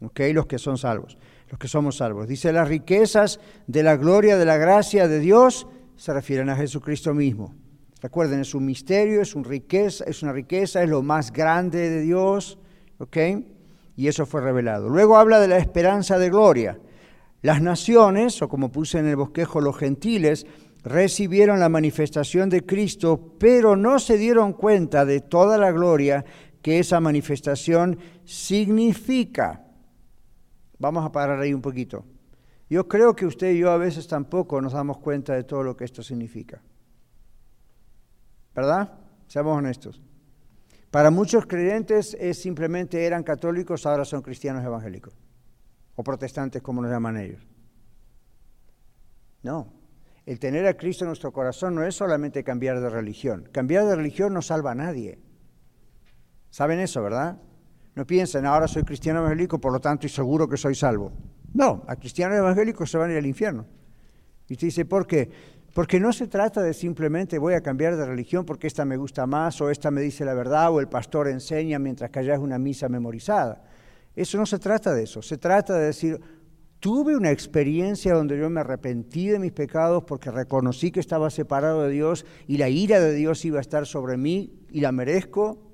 [0.00, 0.20] ¿Ok?
[0.32, 1.18] Los que son salvos,
[1.50, 2.28] los que somos salvos.
[2.28, 5.66] Dice, las riquezas de la gloria, de la gracia de Dios
[5.96, 7.56] se refieren a Jesucristo mismo.
[8.00, 12.02] Recuerden, es un misterio, es, una riqueza, es una riqueza, es lo más grande de
[12.02, 12.60] Dios.
[12.98, 13.16] ¿Ok?
[13.96, 14.88] Y eso fue revelado.
[14.88, 16.78] Luego habla de la esperanza de gloria.
[17.42, 20.46] Las naciones, o como puse en el bosquejo, los gentiles,
[20.86, 26.24] recibieron la manifestación de Cristo, pero no se dieron cuenta de toda la gloria
[26.62, 29.64] que esa manifestación significa.
[30.78, 32.04] Vamos a parar ahí un poquito.
[32.70, 35.76] Yo creo que usted y yo a veces tampoco nos damos cuenta de todo lo
[35.76, 36.62] que esto significa.
[38.54, 38.92] ¿Verdad?
[39.26, 40.00] Seamos honestos.
[40.92, 45.18] Para muchos creyentes es simplemente eran católicos, ahora son cristianos evangélicos.
[45.96, 47.44] O protestantes, como nos llaman ellos.
[49.42, 49.75] No.
[50.26, 53.48] El tener a Cristo en nuestro corazón no es solamente cambiar de religión.
[53.52, 55.20] Cambiar de religión no salva a nadie.
[56.50, 57.38] ¿Saben eso, verdad?
[57.94, 61.12] No piensen, ahora soy cristiano evangélico, por lo tanto, y seguro que soy salvo.
[61.54, 63.66] No, a cristianos evangélicos se van a ir al infierno.
[64.48, 65.30] Y usted dice, ¿por qué?
[65.72, 69.26] Porque no se trata de simplemente voy a cambiar de religión porque esta me gusta
[69.26, 72.88] más, o esta me dice la verdad, o el pastor enseña mientras es una misa
[72.88, 73.62] memorizada.
[74.16, 75.22] Eso no se trata de eso.
[75.22, 76.20] Se trata de decir,
[76.80, 81.82] tuve una experiencia donde yo me arrepentí de mis pecados porque reconocí que estaba separado
[81.82, 85.66] de Dios y la ira de Dios iba a estar sobre mí y la merezco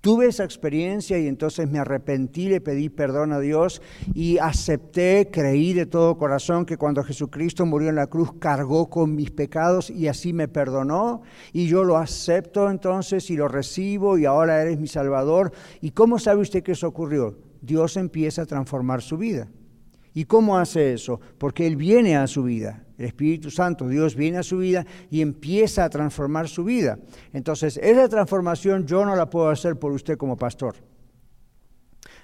[0.00, 3.82] Tuve esa experiencia y entonces me arrepentí, le pedí perdón a Dios
[4.14, 9.16] y acepté, creí de todo corazón que cuando Jesucristo murió en la cruz cargó con
[9.16, 14.24] mis pecados y así me perdonó y yo lo acepto entonces y lo recibo y
[14.24, 15.50] ahora eres mi Salvador.
[15.80, 17.36] ¿Y cómo sabe usted que eso ocurrió?
[17.60, 19.48] Dios empieza a transformar su vida.
[20.18, 21.20] ¿Y cómo hace eso?
[21.38, 22.82] Porque Él viene a su vida.
[22.98, 26.98] El Espíritu Santo, Dios viene a su vida y empieza a transformar su vida.
[27.32, 30.74] Entonces, esa transformación yo no la puedo hacer por usted como pastor.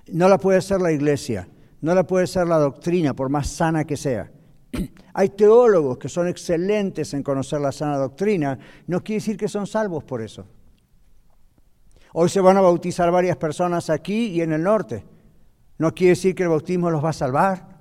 [0.08, 1.48] No la puede hacer la iglesia,
[1.82, 4.28] no la puede hacer la doctrina, por más sana que sea.
[5.14, 9.68] Hay teólogos que son excelentes en conocer la sana doctrina, no quiere decir que son
[9.68, 10.44] salvos por eso.
[12.12, 15.04] Hoy se van a bautizar varias personas aquí y en el norte.
[15.78, 17.73] No quiere decir que el bautismo los va a salvar.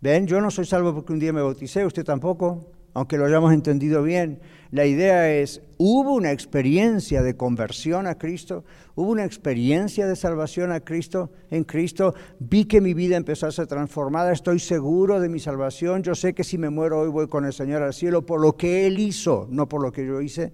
[0.00, 3.52] Ven, yo no soy salvo porque un día me bauticé, usted tampoco, aunque lo hayamos
[3.52, 4.40] entendido bien.
[4.70, 10.72] La idea es, hubo una experiencia de conversión a Cristo, hubo una experiencia de salvación
[10.72, 15.28] a Cristo, en Cristo, vi que mi vida empezó a ser transformada, estoy seguro de
[15.28, 18.24] mi salvación, yo sé que si me muero hoy voy con el Señor al cielo
[18.24, 20.52] por lo que Él hizo, no por lo que yo hice.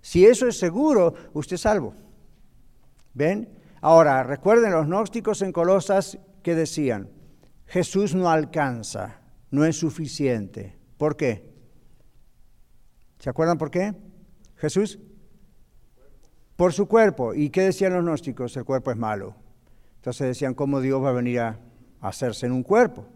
[0.00, 1.94] Si eso es seguro, usted es salvo.
[3.14, 3.48] ¿Ven?
[3.80, 7.08] Ahora, recuerden los gnósticos en Colosas que decían,
[7.72, 10.76] Jesús no alcanza, no es suficiente.
[10.98, 11.50] ¿Por qué?
[13.18, 13.94] ¿Se acuerdan por qué?
[14.56, 14.98] Jesús.
[16.54, 17.32] Por su cuerpo.
[17.32, 18.54] ¿Y qué decían los gnósticos?
[18.58, 19.36] El cuerpo es malo.
[19.96, 21.60] Entonces decían, ¿cómo Dios va a venir a
[22.02, 23.06] hacerse en un cuerpo?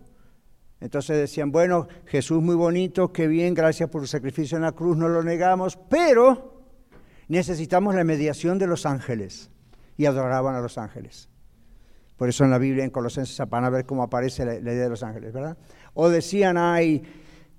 [0.81, 4.97] Entonces decían, bueno, Jesús muy bonito, qué bien, gracias por su sacrificio en la cruz,
[4.97, 6.62] no lo negamos, pero
[7.29, 9.51] necesitamos la mediación de los ángeles.
[9.99, 11.29] Y adoraban a los ángeles.
[12.16, 14.88] Por eso en la Biblia, en Colosenses, van a ver cómo aparece la, idea de
[14.88, 15.57] los ángeles, ¿verdad?
[15.94, 17.02] O decían, hay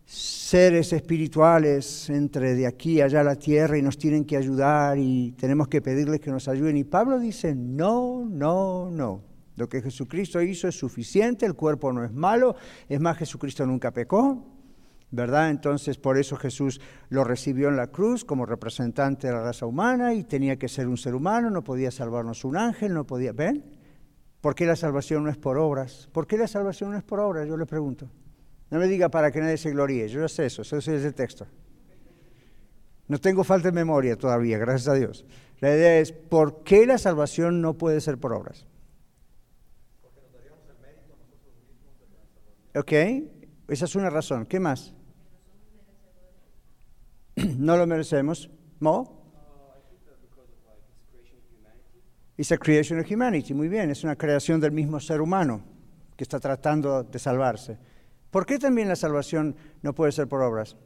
[0.04, 5.34] seres espirituales entre de aquí y allá la tierra y nos tienen que ayudar y
[5.34, 6.78] tenemos que pedirles que nos ayuden.
[6.78, 9.22] Y Pablo dice, no, no, no.
[9.58, 12.56] Lo que Jesucristo hizo es suficiente, el cuerpo no es malo,
[12.88, 14.46] es más, Jesucristo nunca pecó,
[15.12, 15.50] ¿verdad?
[15.50, 20.14] Entonces por eso Jesús lo recibió en la cruz como representante de la raza humana
[20.14, 23.77] y tenía que ser un ser humano, no podía salvarnos un ángel, no podía, ¿ven?
[24.48, 26.08] ¿Por qué la salvación no es por obras?
[26.14, 27.46] ¿Por qué la salvación no es por obras?
[27.50, 28.10] Yo le pregunto.
[28.70, 31.14] No me diga para que nadie se gloríe, yo ya sé eso, eso es el
[31.14, 31.46] texto.
[33.10, 35.26] No tengo falta de memoria todavía, gracias a Dios.
[35.60, 38.66] La idea es, ¿por qué la salvación no puede ser por obras?
[42.74, 42.94] Ok,
[43.68, 44.46] esa es una razón.
[44.46, 44.94] ¿Qué más?
[47.58, 48.50] No lo merecemos.
[48.80, 49.27] ¿No?
[52.38, 53.54] It's a creation of humanity.
[53.54, 55.64] Muy bien, es una creación del mismo ser humano
[56.16, 57.78] que está tratando de salvarse.
[58.30, 60.78] ¿Por qué también la salvación no puede ser por obras?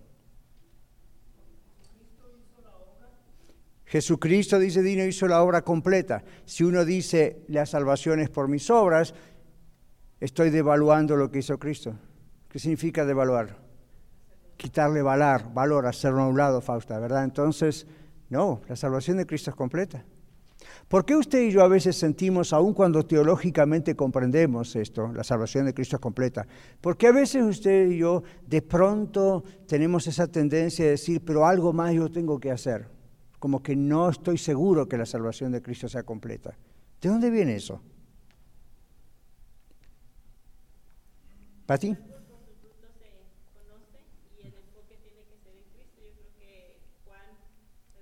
[3.86, 6.24] Jesucristo, dice Dino, hizo la obra completa.
[6.46, 9.14] Si uno dice la salvación es por mis obras,
[10.22, 11.94] estoy devaluando lo que hizo Cristo.
[12.48, 13.58] ¿Qué significa devaluar?
[14.56, 17.26] Quitarle valor, valor, hacerlo a un lado, Fausta, ¿verdad?
[17.26, 17.86] Entonces,
[18.30, 20.06] no, la salvación de Cristo es completa.
[20.88, 25.66] ¿Por qué usted y yo a veces sentimos, aun cuando teológicamente comprendemos esto, la salvación
[25.66, 26.46] de Cristo es completa?
[26.80, 31.74] Porque a veces usted y yo de pronto tenemos esa tendencia de decir, pero algo
[31.74, 32.88] más yo tengo que hacer?
[33.40, 36.58] Como que no estoy seguro que la salvación de Cristo sea completa.
[37.02, 37.82] ¿De dónde viene eso?
[41.66, 41.98] ¿Para ti?
[41.98, 42.22] Exacto.
[42.22, 42.30] Entonces,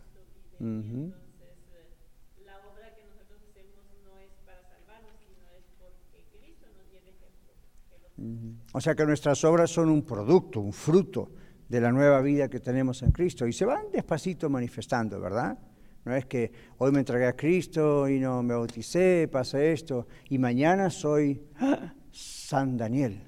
[8.74, 11.32] O sea que nuestras obras son un producto, un fruto
[11.70, 15.58] de la nueva vida que tenemos en Cristo y se van despacito manifestando, ¿verdad?
[16.06, 20.38] No es que hoy me entregué a Cristo y no me bauticé, pasa esto, y
[20.38, 21.94] mañana soy ¡ah!
[22.12, 23.22] San Daniel.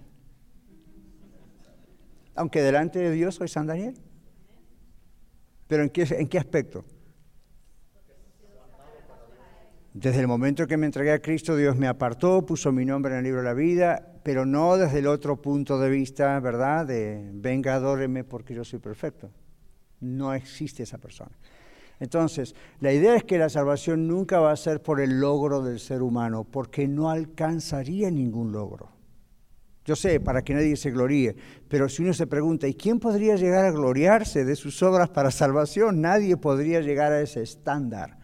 [2.35, 3.95] Aunque delante de Dios soy San Daniel.
[5.69, 6.83] ¿Pero en qué, en qué aspecto?
[9.93, 13.19] Desde el momento que me entregué a Cristo, Dios me apartó, puso mi nombre en
[13.19, 16.87] el libro de la vida, pero no desde el otro punto de vista, ¿verdad?
[16.87, 19.29] De venga, adóreme porque yo soy perfecto.
[19.99, 21.37] No existe esa persona.
[21.99, 25.79] Entonces, la idea es que la salvación nunca va a ser por el logro del
[25.79, 28.98] ser humano, porque no alcanzaría ningún logro.
[29.89, 31.35] Yo sé, para que nadie se gloríe,
[31.67, 35.31] pero si uno se pregunta, ¿y quién podría llegar a gloriarse de sus obras para
[35.31, 35.99] salvación?
[35.99, 38.19] Nadie podría llegar a ese estándar.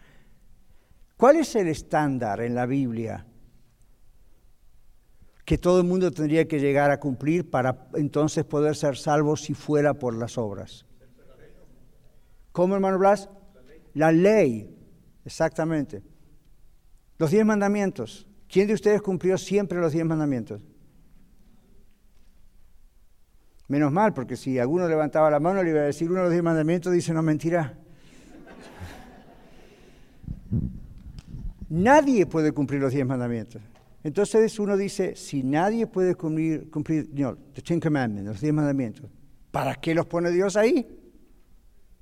[1.16, 3.26] ¿Cuál es el estándar en la Biblia
[5.44, 9.52] que todo el mundo tendría que llegar a cumplir para entonces poder ser salvo si
[9.52, 10.86] fuera por las obras?
[12.52, 13.28] ¿Cómo, hermano Blas?
[13.92, 14.72] La ley,
[15.24, 16.04] exactamente.
[17.18, 18.28] Los diez mandamientos.
[18.48, 20.62] ¿Quién de ustedes cumplió siempre los diez mandamientos?
[23.68, 26.32] Menos mal, porque si alguno levantaba la mano le iba a decir uno de los
[26.32, 27.76] diez mandamientos, dice no mentira.
[31.68, 33.60] Nadie puede cumplir los diez mandamientos.
[34.04, 39.10] Entonces uno dice, si nadie puede cumplir, cumplir no, the Ten Commandments, los diez mandamientos,
[39.50, 40.86] ¿para qué los pone Dios ahí?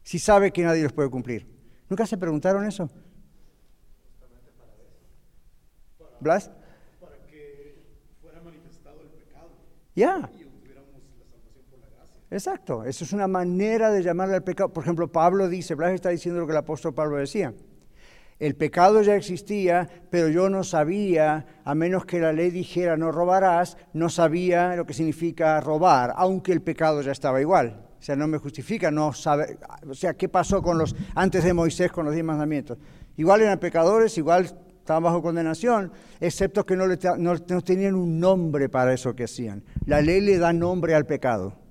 [0.03, 1.47] Si sabe que nadie los puede cumplir.
[1.89, 2.91] ¿Nunca se preguntaron eso?
[6.21, 6.51] ¿Blas?
[7.01, 7.83] Para que
[8.21, 9.49] fuera manifestado el pecado.
[9.95, 10.31] Ya.
[12.31, 14.73] Exacto, eso es una manera de llamarle al pecado.
[14.73, 17.55] Por ejemplo, Pablo dice, Blas está diciendo lo que el apóstol Pablo decía.
[18.41, 23.13] El pecado ya existía, pero yo no sabía, a menos que la ley dijera no
[23.13, 27.87] robarás, no sabía lo que significa robar, aunque el pecado ya estaba igual.
[27.99, 29.57] O sea, no me justifica, no sabe.
[29.89, 32.77] O sea, ¿qué pasó con los antes de Moisés con los diez mandamientos?
[33.17, 34.45] Igual eran pecadores, igual
[34.81, 39.63] estaban bajo condenación, excepto que no, no tenían un nombre para eso que hacían.
[39.87, 41.64] La ley le da nombre al pecado.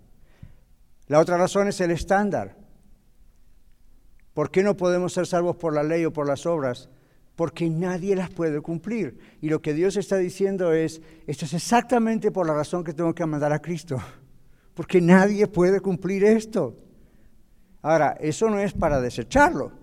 [1.08, 2.56] La otra razón es el estándar.
[4.34, 6.90] ¿Por qué no podemos ser salvos por la ley o por las obras?
[7.36, 9.18] Porque nadie las puede cumplir.
[9.42, 13.14] Y lo que Dios está diciendo es, esto es exactamente por la razón que tengo
[13.14, 13.98] que mandar a Cristo.
[14.74, 16.76] Porque nadie puede cumplir esto.
[17.84, 19.74] Ahora, eso no es para desecharlo,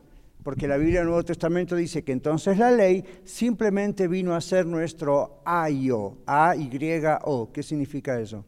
[0.42, 4.64] porque la Biblia del Nuevo Testamento dice que entonces la ley simplemente vino a ser
[4.64, 7.52] nuestro ayo, A-Y-O.
[7.52, 8.46] ¿Qué significa eso?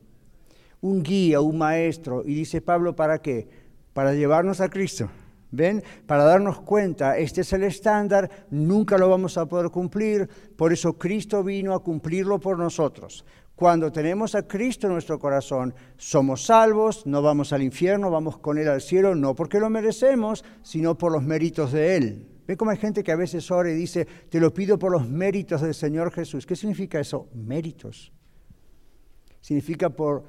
[0.83, 2.23] Un guía, un maestro.
[2.27, 3.49] Y dice Pablo, ¿para qué?
[3.95, 5.09] Para llevarnos a Cristo.
[5.51, 5.83] ¿Ven?
[6.07, 10.95] Para darnos cuenta, este es el estándar, nunca lo vamos a poder cumplir, por eso
[10.95, 13.27] Cristo vino a cumplirlo por nosotros.
[13.55, 18.57] Cuando tenemos a Cristo en nuestro corazón, somos salvos, no vamos al infierno, vamos con
[18.57, 22.29] Él al cielo, no porque lo merecemos, sino por los méritos de Él.
[22.47, 25.07] ¿Ven cómo hay gente que a veces ora y dice, te lo pido por los
[25.07, 26.47] méritos del Señor Jesús?
[26.47, 27.29] ¿Qué significa eso?
[27.35, 28.11] Méritos.
[29.43, 30.25] Significa por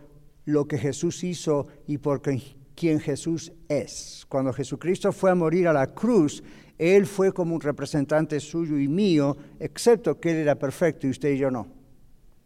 [0.45, 4.25] lo que Jesús hizo y por quien Jesús es.
[4.29, 6.43] Cuando Jesucristo fue a morir a la cruz,
[6.77, 11.31] Él fue como un representante suyo y mío, excepto que Él era perfecto y usted
[11.31, 11.67] y yo no.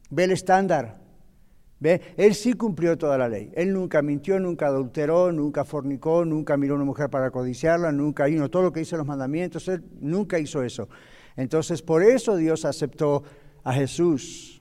[0.10, 1.08] Ve el estándar.
[1.80, 2.02] ¿Ve?
[2.18, 3.52] Él sí cumplió toda la ley.
[3.54, 8.26] Él nunca mintió, nunca adulteró, nunca fornicó, nunca miró a una mujer para codiciarla, nunca
[8.26, 9.68] vino todo lo que hizo los mandamientos.
[9.68, 10.90] Él nunca hizo eso.
[11.36, 13.24] Entonces, por eso Dios aceptó
[13.64, 14.57] a Jesús.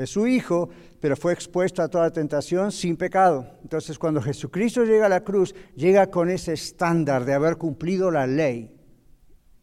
[0.00, 3.58] Es su hijo, pero fue expuesto a toda tentación sin pecado.
[3.62, 8.26] Entonces cuando Jesucristo llega a la cruz, llega con ese estándar de haber cumplido la
[8.26, 8.74] ley.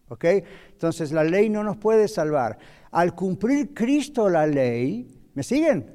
[0.09, 0.25] ¿Ok?
[0.73, 2.59] Entonces la ley no nos puede salvar.
[2.91, 5.91] Al cumplir Cristo la ley, ¿me siguen?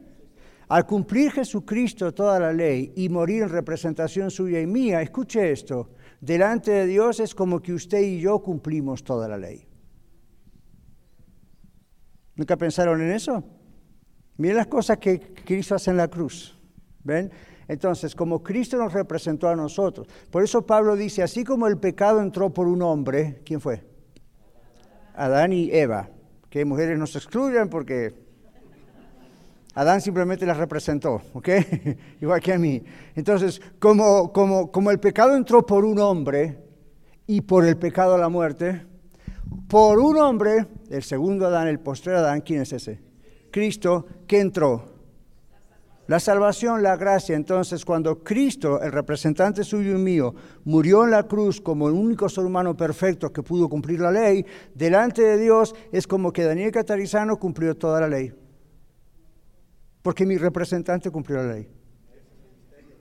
[0.67, 5.91] Al cumplir Jesucristo toda la ley y morir en representación suya y mía, escuche esto,
[6.21, 9.69] delante de Dios es como que usted y yo cumplimos toda la ley.
[12.35, 13.62] ¿Nunca pensaron en eso?
[14.43, 16.59] Miren las cosas que Cristo hace en la cruz.
[17.05, 17.31] ¿Ven?
[17.69, 22.21] Entonces, como Cristo nos representó a nosotros, por eso Pablo dice, así como el pecado
[22.21, 23.85] entró por un hombre, ¿quién fue?
[25.15, 26.09] Adán y Eva.
[26.51, 28.17] Que mujeres nos excluyan porque
[29.77, 31.49] Adán simplemente las representó, ¿ok?
[32.21, 32.83] Igual que a mí.
[33.15, 36.59] Entonces, como, como, como el pecado entró por un hombre
[37.29, 38.85] y por el pecado la muerte,
[39.69, 43.12] por un hombre, el segundo Adán, el postrer Adán, ¿quién es ese?
[43.53, 44.93] Cristo, ¿qué entró?
[46.09, 47.37] La salvación, la gracia.
[47.37, 50.35] Entonces, cuando Cristo, el representante suyo y mío,
[50.65, 54.45] murió en la cruz como el único ser humano perfecto que pudo cumplir la ley,
[54.75, 58.33] delante de Dios es como que Daniel Catarizano cumplió toda la ley.
[60.03, 61.69] Porque mi representante cumplió la ley.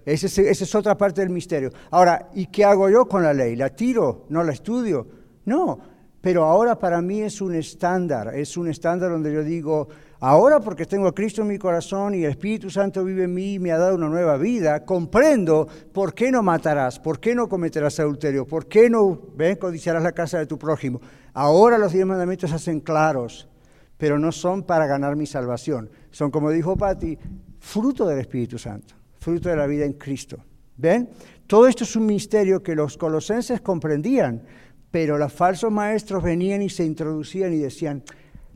[0.06, 1.72] Esa es, esa es otra parte del misterio.
[1.90, 3.56] Ahora, ¿y qué hago yo con la ley?
[3.56, 4.26] ¿La tiro?
[4.30, 5.08] ¿No la estudio?
[5.46, 5.80] No,
[6.22, 9.88] pero ahora para mí es un estándar, es un estándar donde yo digo,
[10.22, 13.56] ahora porque tengo a Cristo en mi corazón y el Espíritu Santo vive en mí
[13.56, 17.50] y me ha dado una nueva vida, comprendo por qué no matarás, por qué no
[17.50, 21.02] cometerás adulterio, por qué no ven, codiciarás la casa de tu prójimo.
[21.34, 23.50] Ahora los diez mandamientos se hacen claros,
[23.98, 27.18] pero no son para ganar mi salvación, son como dijo Patti,
[27.60, 30.38] fruto del Espíritu Santo, fruto de la vida en Cristo.
[30.78, 31.10] ¿Ven?
[31.48, 34.44] Todo esto es un misterio que los colosenses comprendían,
[34.90, 38.04] pero los falsos maestros venían y se introducían y decían,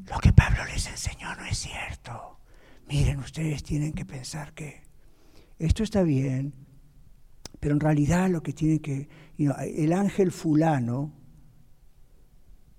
[0.09, 2.39] lo que Pablo les enseñó no es cierto.
[2.87, 4.83] Miren, ustedes tienen que pensar que
[5.57, 6.53] esto está bien,
[7.59, 9.07] pero en realidad lo que tiene que...
[9.37, 11.13] el ángel fulano,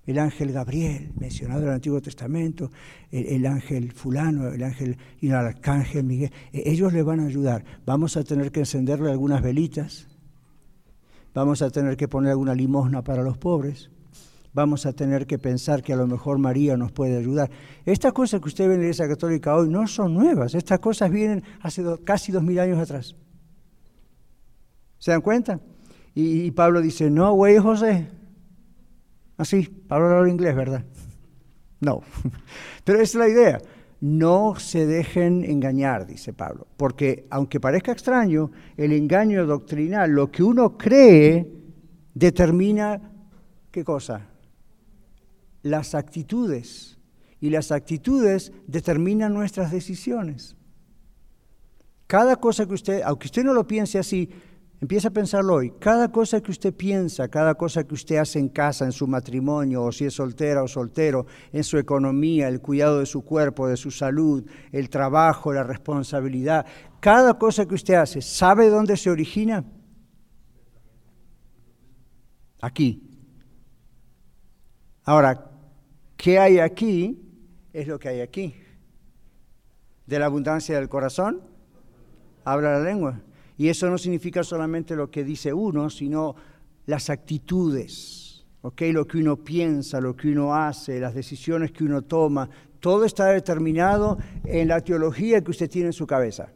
[0.04, 2.70] el ángel Gabriel, mencionado en el Antiguo Testamento,
[3.10, 7.64] el, ángel fulano, el ángel, y el arcángel Miguel, e, ellos le van a ayudar.
[7.84, 10.06] Vamos a tener que encenderle algunas velitas,
[11.34, 13.90] vamos a tener que poner alguna limosna para los pobres,
[14.56, 17.50] vamos a tener que pensar que a lo mejor María nos puede ayudar.
[17.84, 21.10] Estas cosas que usted ve en la Iglesia Católica hoy no son nuevas, estas cosas
[21.10, 23.14] vienen hace casi dos mil años atrás.
[24.98, 25.60] ¿Se dan cuenta?
[26.14, 28.08] Y, Pablo dice, no, güey, José.
[29.36, 30.86] Así, Pablo habla inglés, ¿verdad?
[31.80, 32.00] No,
[32.84, 33.60] pero es la idea.
[34.00, 40.42] No se dejen engañar, dice Pablo, porque aunque parezca extraño, el engaño doctrinal, lo que
[40.42, 41.46] uno cree,
[42.14, 43.02] determina
[43.70, 44.35] qué cosa?
[45.66, 46.98] Las actitudes.
[47.40, 50.56] Y las actitudes determinan nuestras decisiones.
[52.06, 54.30] Cada cosa que usted, aunque usted no lo piense así,
[54.80, 55.72] Empieza a pensarlo hoy.
[55.78, 59.84] Cada cosa que usted piensa, cada cosa que usted hace en casa, en su matrimonio,
[59.84, 63.78] o si es soltera o soltero, en su economía, el cuidado de su cuerpo, de
[63.78, 66.66] su salud, el trabajo, la responsabilidad,
[67.00, 69.64] cada cosa que usted hace, ¿sabe dónde se origina?
[72.60, 73.02] Aquí.
[75.04, 75.52] Ahora,
[76.16, 77.20] ¿qué hay aquí?
[77.72, 78.54] Es lo que hay aquí.
[80.06, 81.40] De la abundancia del corazón,
[82.44, 83.20] habla la lengua.
[83.58, 86.36] Y eso no significa solamente lo que dice uno, sino
[86.86, 88.92] las actitudes, ¿okay?
[88.92, 92.48] lo que uno piensa, lo que uno hace, las decisiones que uno toma.
[92.80, 96.52] Todo está determinado en la teología que usted tiene en su cabeza.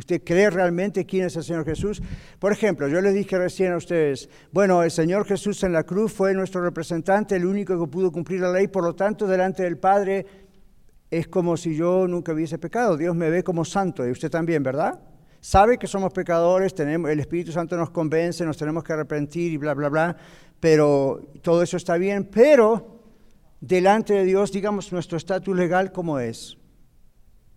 [0.00, 2.02] ¿Usted cree realmente quién es el Señor Jesús?
[2.38, 6.10] Por ejemplo, yo les dije recién a ustedes, bueno, el Señor Jesús en la cruz
[6.10, 9.76] fue nuestro representante, el único que pudo cumplir la ley, por lo tanto, delante del
[9.76, 10.24] Padre
[11.10, 12.96] es como si yo nunca hubiese pecado.
[12.96, 14.98] Dios me ve como santo y usted también, ¿verdad?
[15.40, 19.56] sabe que somos pecadores, tenemos, el Espíritu Santo nos convence, nos tenemos que arrepentir y
[19.56, 20.16] bla, bla, bla,
[20.60, 23.00] pero todo eso está bien, pero
[23.60, 26.59] delante de Dios, digamos, nuestro estatus legal, ¿cómo es?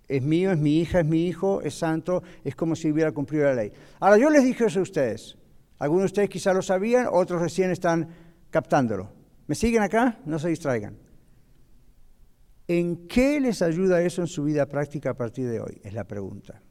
[0.07, 3.45] Es mío, es mi hija, es mi hijo, es santo, es como si hubiera cumplido
[3.45, 3.71] la ley.
[3.99, 5.37] Ahora, yo les dije eso a ustedes.
[5.79, 8.09] Algunos de ustedes quizá lo sabían, otros recién están
[8.49, 9.11] captándolo.
[9.47, 10.19] ¿Me siguen acá?
[10.25, 10.97] No se distraigan.
[12.67, 15.81] ¿En qué les ayuda eso en su vida práctica a partir de hoy?
[15.83, 16.61] Es la pregunta.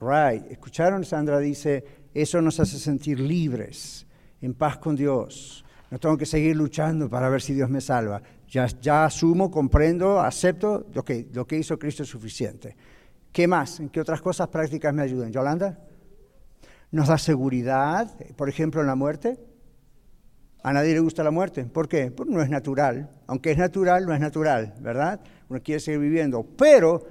[0.00, 0.50] Right.
[0.50, 1.04] ¿Escucharon?
[1.04, 4.06] Sandra dice, eso nos hace sentir libres,
[4.40, 5.64] en paz con Dios.
[5.92, 8.22] No tengo que seguir luchando para ver si Dios me salva.
[8.48, 12.74] Ya, asumo, comprendo, acepto lo que, lo que hizo Cristo es suficiente.
[13.30, 13.78] ¿Qué más?
[13.78, 15.30] ¿En qué otras cosas prácticas me ayudan?
[15.30, 15.78] ¿Yolanda?
[16.92, 19.38] Nos da seguridad, por ejemplo, en la muerte.
[20.62, 21.66] A nadie le gusta la muerte.
[21.66, 22.10] ¿Por qué?
[22.10, 23.10] Porque no es natural.
[23.26, 25.20] Aunque es natural, no es natural, ¿verdad?
[25.50, 26.42] Uno quiere seguir viviendo.
[26.56, 27.06] Pero,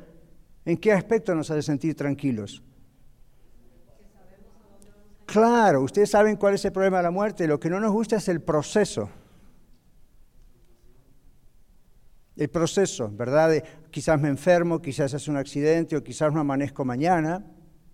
[0.66, 2.64] ¿en qué aspecto nos hace sentir tranquilos?
[5.32, 7.48] Claro, ustedes saben cuál es el problema de la muerte.
[7.48, 9.10] Lo que no nos gusta es el proceso.
[12.36, 13.50] el proceso, ¿verdad?
[13.52, 17.46] De, quizás me enfermo, quizás es un accidente o quizás no amanezco mañana.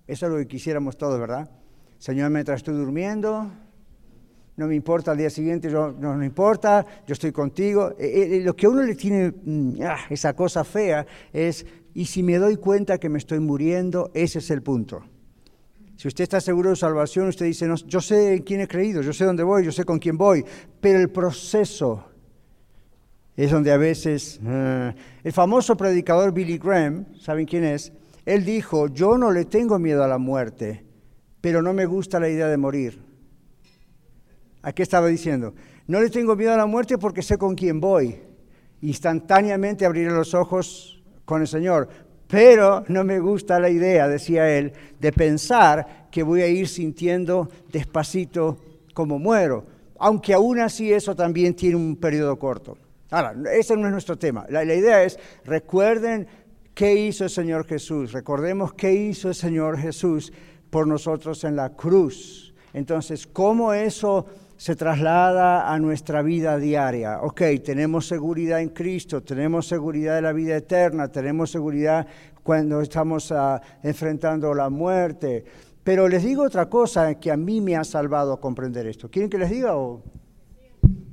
[0.08, 1.48] Eso es lo que quisiéramos todos, ¿verdad?
[2.00, 3.52] Señor, mientras estoy durmiendo,
[4.56, 7.94] no me importa al día siguiente, yo, no me importa, yo estoy contigo.
[8.00, 12.06] Eh, eh, lo que a uno le tiene mm, ah, esa cosa fea es, y
[12.06, 15.04] si me doy cuenta que me estoy muriendo, ese es el punto.
[15.98, 19.02] Si usted está seguro de salvación, usted dice, no, yo sé en quién he creído,
[19.02, 20.46] yo sé dónde voy, yo sé con quién voy,
[20.80, 22.06] pero el proceso
[23.36, 24.40] es donde a veces...
[24.46, 24.94] Ah,
[25.24, 27.92] el famoso predicador Billy Graham, ¿saben quién es?
[28.26, 30.86] Él dijo, yo no le tengo miedo a la muerte,
[31.42, 33.02] pero no me gusta la idea de morir.
[34.62, 35.56] ¿A qué estaba diciendo?
[35.88, 38.20] No le tengo miedo a la muerte porque sé con quién voy.
[38.82, 41.90] Instantáneamente abriré los ojos con el Señor.
[42.28, 47.50] Pero no me gusta la idea, decía él, de pensar que voy a ir sintiendo
[47.72, 48.58] despacito
[48.94, 49.66] como muero.
[50.00, 52.78] Aunque aún así eso también tiene un periodo corto.
[53.10, 54.46] Ahora, ese no es nuestro tema.
[54.50, 56.28] La, la idea es, recuerden
[56.74, 58.12] qué hizo el Señor Jesús.
[58.12, 60.34] Recordemos qué hizo el Señor Jesús
[60.70, 62.54] por nosotros en la cruz.
[62.74, 64.26] Entonces, ¿cómo eso
[64.58, 67.22] se traslada a nuestra vida diaria.
[67.22, 72.08] Ok, tenemos seguridad en Cristo, tenemos seguridad de la vida eterna, tenemos seguridad
[72.42, 75.46] cuando estamos ah, enfrentando la muerte.
[75.84, 79.10] Pero les digo otra cosa que a mí me ha salvado a comprender esto.
[79.10, 80.02] ¿Quieren que les diga o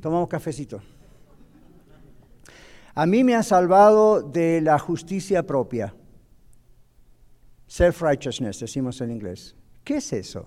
[0.01, 0.80] tomamos cafecito?
[2.95, 5.95] A mí me ha salvado de la justicia propia.
[7.66, 9.55] Self-righteousness, decimos en inglés.
[9.82, 10.47] ¿Qué es eso?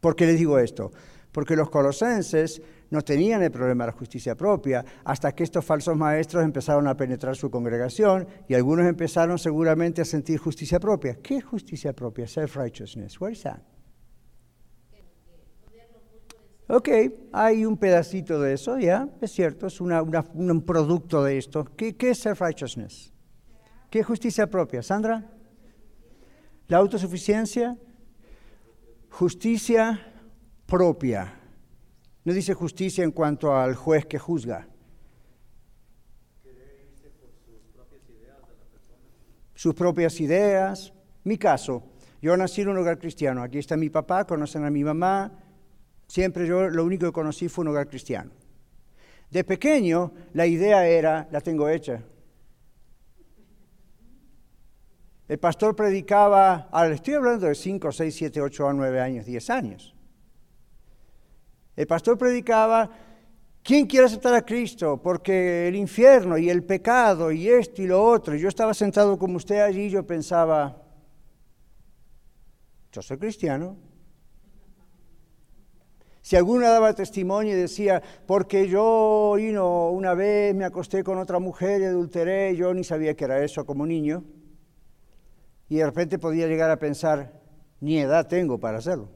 [0.00, 0.90] ¿Por qué les digo esto?
[1.32, 2.60] Porque los colosenses
[2.90, 6.96] no tenían el problema de la justicia propia hasta que estos falsos maestros empezaron a
[6.96, 11.16] penetrar su congregación y algunos empezaron seguramente a sentir justicia propia.
[11.22, 12.26] ¿Qué es justicia propia?
[12.26, 13.20] Self-righteousness.
[13.20, 13.60] Where is that?
[16.72, 16.88] Ok,
[17.32, 21.64] hay un pedacito de eso, ya, es cierto, es un producto de esto.
[21.76, 23.12] ¿Qué, qué es self-righteousness?
[23.90, 24.80] ¿Qué es justicia propia?
[24.80, 25.32] Sandra?
[26.68, 27.76] ¿La autosuficiencia?
[29.10, 30.09] Justicia
[30.70, 31.34] propia.
[32.24, 34.68] No dice justicia en cuanto al juez que juzga.
[39.54, 40.94] Sus propias ideas.
[41.24, 41.82] Mi caso,
[42.22, 43.42] yo nací en un hogar cristiano.
[43.42, 45.32] Aquí está mi papá, conocen a mi mamá.
[46.06, 48.30] Siempre yo lo único que conocí fue un hogar cristiano.
[49.30, 52.02] De pequeño, la idea era, la tengo hecha.
[55.28, 59.94] El pastor predicaba, estoy hablando de 5, 6, 7, 8, 9 años, 10 años.
[61.76, 62.90] El pastor predicaba,
[63.62, 65.00] ¿quién quiere aceptar a Cristo?
[65.02, 68.34] Porque el infierno y el pecado y esto y lo otro.
[68.34, 70.82] Y yo estaba sentado como usted allí y yo pensaba,
[72.92, 73.76] yo soy cristiano.
[76.22, 79.36] Si alguno daba testimonio y decía, porque yo
[79.92, 83.64] una vez me acosté con otra mujer y adulteré, yo ni sabía que era eso
[83.64, 84.22] como niño,
[85.68, 87.40] y de repente podía llegar a pensar,
[87.80, 89.08] ni edad tengo para hacerlo.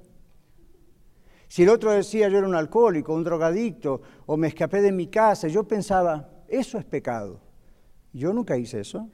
[1.49, 5.09] Si el otro decía yo era un alcohólico, un drogadicto, o me escapé de mi
[5.09, 7.40] casa, yo pensaba, eso es pecado.
[8.12, 9.09] Yo nunca hice eso.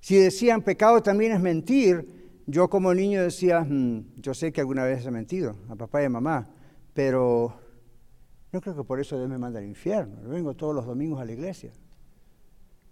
[0.00, 4.84] Si decían pecado también es mentir, yo como niño decía, hmm, yo sé que alguna
[4.84, 6.48] vez he mentido a papá y a mamá,
[6.94, 7.54] pero
[8.52, 10.22] no creo que por eso Dios me manda al infierno.
[10.22, 11.72] Yo vengo todos los domingos a la iglesia.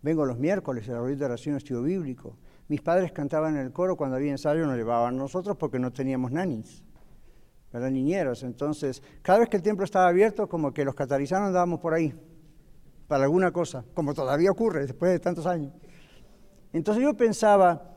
[0.03, 2.37] Vengo los miércoles a la de oración estudio bíblico.
[2.69, 6.33] Mis padres cantaban en el coro cuando había ensayo, nos llevaban nosotros porque no teníamos
[6.33, 6.83] nanis
[7.79, 8.43] eran niñeros.
[8.43, 12.15] Entonces, cada vez que el templo estaba abierto, como que los catarizanos andábamos por ahí,
[13.09, 15.73] para alguna cosa, como todavía ocurre después de tantos años.
[16.73, 17.95] Entonces yo pensaba,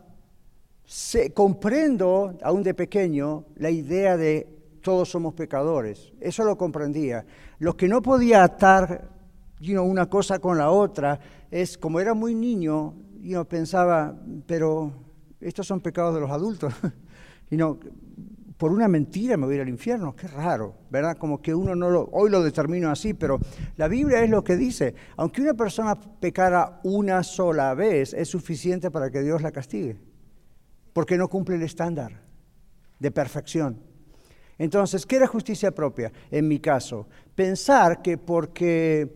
[1.34, 4.48] comprendo, aún de pequeño, la idea de
[4.82, 6.14] todos somos pecadores.
[6.20, 7.26] Eso lo comprendía.
[7.60, 9.10] Lo que no podía atar
[9.62, 11.20] una cosa con la otra
[11.52, 14.16] es, como era muy niño, yo pensaba,
[14.46, 14.94] pero
[15.42, 16.74] estos son pecados de los adultos.
[17.52, 17.80] y no,
[18.60, 20.14] por una mentira me voy al infierno.
[20.14, 21.16] Qué raro, ¿verdad?
[21.18, 23.40] Como que uno no lo, hoy lo determino así, pero
[23.78, 24.94] la Biblia es lo que dice.
[25.16, 29.98] Aunque una persona pecara una sola vez, es suficiente para que Dios la castigue,
[30.92, 32.22] porque no cumple el estándar
[33.00, 33.82] de perfección.
[34.58, 36.12] Entonces, ¿qué era justicia propia?
[36.30, 39.10] En mi caso, pensar que porque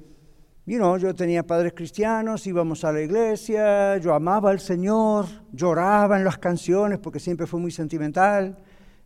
[0.66, 6.24] you yo tenía padres cristianos, íbamos a la iglesia, yo amaba al Señor, lloraba en
[6.24, 8.58] las canciones porque siempre fue muy sentimental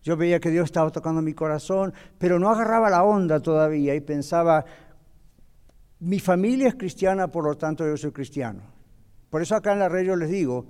[0.07, 3.99] yo veía que Dios estaba tocando mi corazón, pero no agarraba la onda todavía y
[3.99, 4.63] pensaba,
[5.99, 8.61] mi familia es cristiana, por lo tanto yo soy cristiano.
[9.29, 10.65] Por eso acá en la red yo les digo,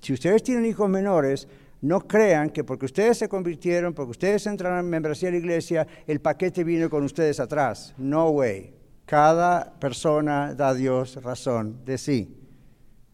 [0.00, 1.48] si ustedes tienen hijos menores,
[1.80, 5.88] no crean que porque ustedes se convirtieron, porque ustedes entraron en membresía de la iglesia,
[6.06, 7.92] el paquete viene con ustedes atrás.
[7.98, 8.72] No way.
[9.04, 12.39] Cada persona da a Dios razón de sí.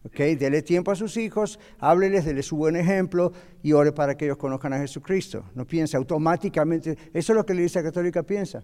[0.07, 0.19] ¿Ok?
[0.39, 4.37] Dele tiempo a sus hijos, hábleles, dele su buen ejemplo y ore para que ellos
[4.37, 5.43] conozcan a Jesucristo.
[5.53, 8.63] No piense automáticamente, eso es lo que la Iglesia Católica piensa.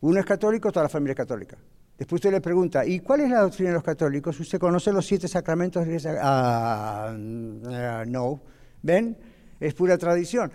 [0.00, 1.56] Uno es católico, toda la familia es católica.
[1.96, 4.38] Después usted le pregunta, ¿y cuál es la doctrina de los católicos?
[4.38, 6.18] ¿Usted conoce los siete sacramentos de la Iglesia?
[6.22, 8.40] Ah, mm, no.
[8.82, 9.16] ¿Ven?
[9.60, 10.50] Es pura tradición.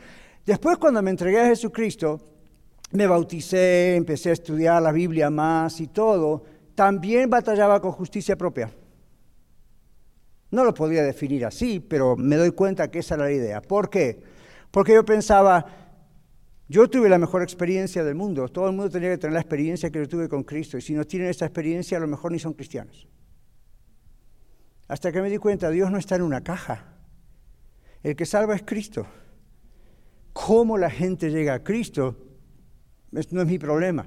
[0.45, 2.19] Después, cuando me entregué a Jesucristo,
[2.91, 6.43] me bauticé, empecé a estudiar la Biblia más y todo,
[6.75, 8.69] también batallaba con justicia propia.
[10.53, 13.59] No lo podía definir así, pero me doy cuenta que esa era la idea.
[13.59, 14.21] ¿Por qué?
[14.69, 15.65] Porque yo pensaba,
[16.69, 19.89] yo tuve la mejor experiencia del mundo, todo el mundo tenía que tener la experiencia
[19.89, 22.37] que yo tuve con Cristo, y si no tienen esa experiencia, a lo mejor ni
[22.37, 23.07] son cristianos.
[24.87, 26.85] Hasta que me di cuenta, Dios no está en una caja.
[28.03, 29.07] El que salva es Cristo.
[30.33, 32.15] ¿Cómo la gente llega a Cristo?
[33.09, 34.05] no es mi problema.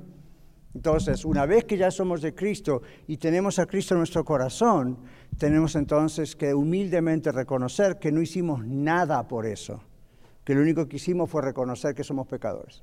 [0.77, 4.99] Entonces, una vez que ya somos de Cristo y tenemos a Cristo en nuestro corazón,
[5.39, 9.81] tenemos entonces que humildemente reconocer que no hicimos nada por eso,
[10.45, 12.83] que lo único que hicimos fue reconocer que somos pecadores.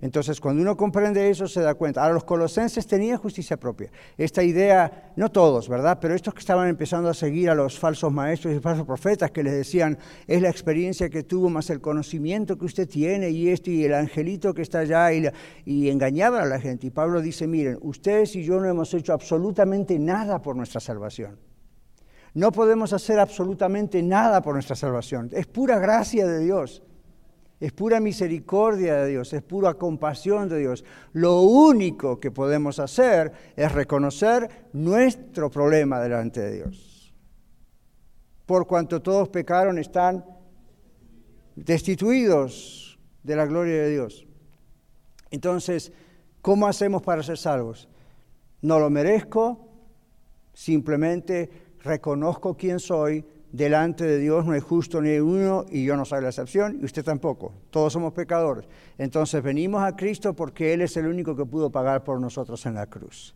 [0.00, 2.02] Entonces, cuando uno comprende eso, se da cuenta.
[2.02, 3.90] Ahora, los colosenses tenían justicia propia.
[4.16, 5.98] Esta idea, no todos, ¿verdad?
[6.00, 9.42] Pero estos que estaban empezando a seguir a los falsos maestros y falsos profetas que
[9.42, 13.70] les decían, es la experiencia que tuvo más el conocimiento que usted tiene y esto
[13.70, 15.28] y el angelito que está allá y,
[15.64, 16.86] y engañaban a la gente.
[16.86, 21.38] Y Pablo dice, miren, ustedes y yo no hemos hecho absolutamente nada por nuestra salvación.
[22.32, 25.30] No podemos hacer absolutamente nada por nuestra salvación.
[25.32, 26.82] Es pura gracia de Dios.
[27.60, 30.82] Es pura misericordia de Dios, es pura compasión de Dios.
[31.12, 37.14] Lo único que podemos hacer es reconocer nuestro problema delante de Dios.
[38.46, 40.24] Por cuanto todos pecaron, están
[41.54, 44.26] destituidos de la gloria de Dios.
[45.30, 45.92] Entonces,
[46.40, 47.90] ¿cómo hacemos para ser salvos?
[48.62, 49.68] No lo merezco,
[50.54, 51.50] simplemente
[51.82, 56.22] reconozco quién soy, delante de Dios no hay justo ni uno y yo no soy
[56.22, 57.52] la excepción y usted tampoco.
[57.70, 58.66] Todos somos pecadores.
[58.98, 62.74] Entonces venimos a Cristo porque Él es el único que pudo pagar por nosotros en
[62.74, 63.34] la cruz.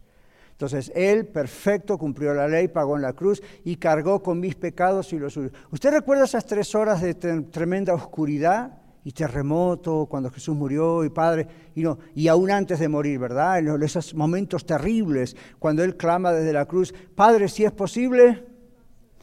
[0.53, 5.13] Entonces Él, perfecto, cumplió la ley, pagó en la cruz y cargó con mis pecados
[5.13, 5.53] y los suyos.
[5.71, 11.47] ¿Usted recuerda esas tres horas de tremenda oscuridad y terremoto cuando Jesús murió y Padre,
[11.75, 13.59] y, no, y aún antes de morir, ¿verdad?
[13.59, 18.54] En esos momentos terribles cuando Él clama desde la cruz, Padre, si es posible,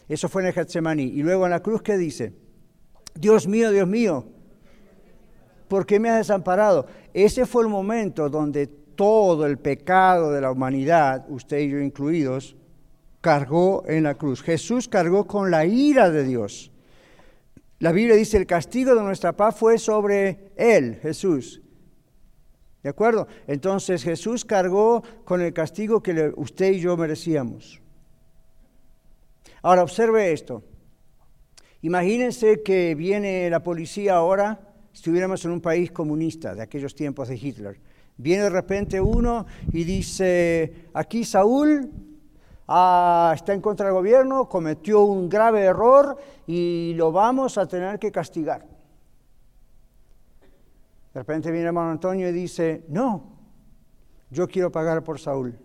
[0.07, 1.03] eso fue en el Getsemaní.
[1.03, 2.33] Y luego en la cruz, ¿qué dice?
[3.15, 4.25] Dios mío, Dios mío,
[5.67, 6.87] ¿por qué me has desamparado?
[7.13, 12.55] Ese fue el momento donde todo el pecado de la humanidad, usted y yo incluidos,
[13.21, 14.41] cargó en la cruz.
[14.41, 16.71] Jesús cargó con la ira de Dios.
[17.79, 21.61] La Biblia dice, el castigo de nuestra paz fue sobre él, Jesús.
[22.83, 23.27] ¿De acuerdo?
[23.47, 27.81] Entonces Jesús cargó con el castigo que usted y yo merecíamos.
[29.61, 30.63] Ahora, observe esto.
[31.83, 34.59] Imagínense que viene la policía ahora,
[34.93, 37.79] estuviéramos en un país comunista de aquellos tiempos de Hitler.
[38.17, 41.91] Viene de repente uno y dice, aquí Saúl
[42.67, 47.97] ah, está en contra del gobierno, cometió un grave error y lo vamos a tener
[47.97, 48.67] que castigar.
[51.13, 53.37] De repente viene hermano Antonio y dice, no,
[54.29, 55.57] yo quiero pagar por Saúl.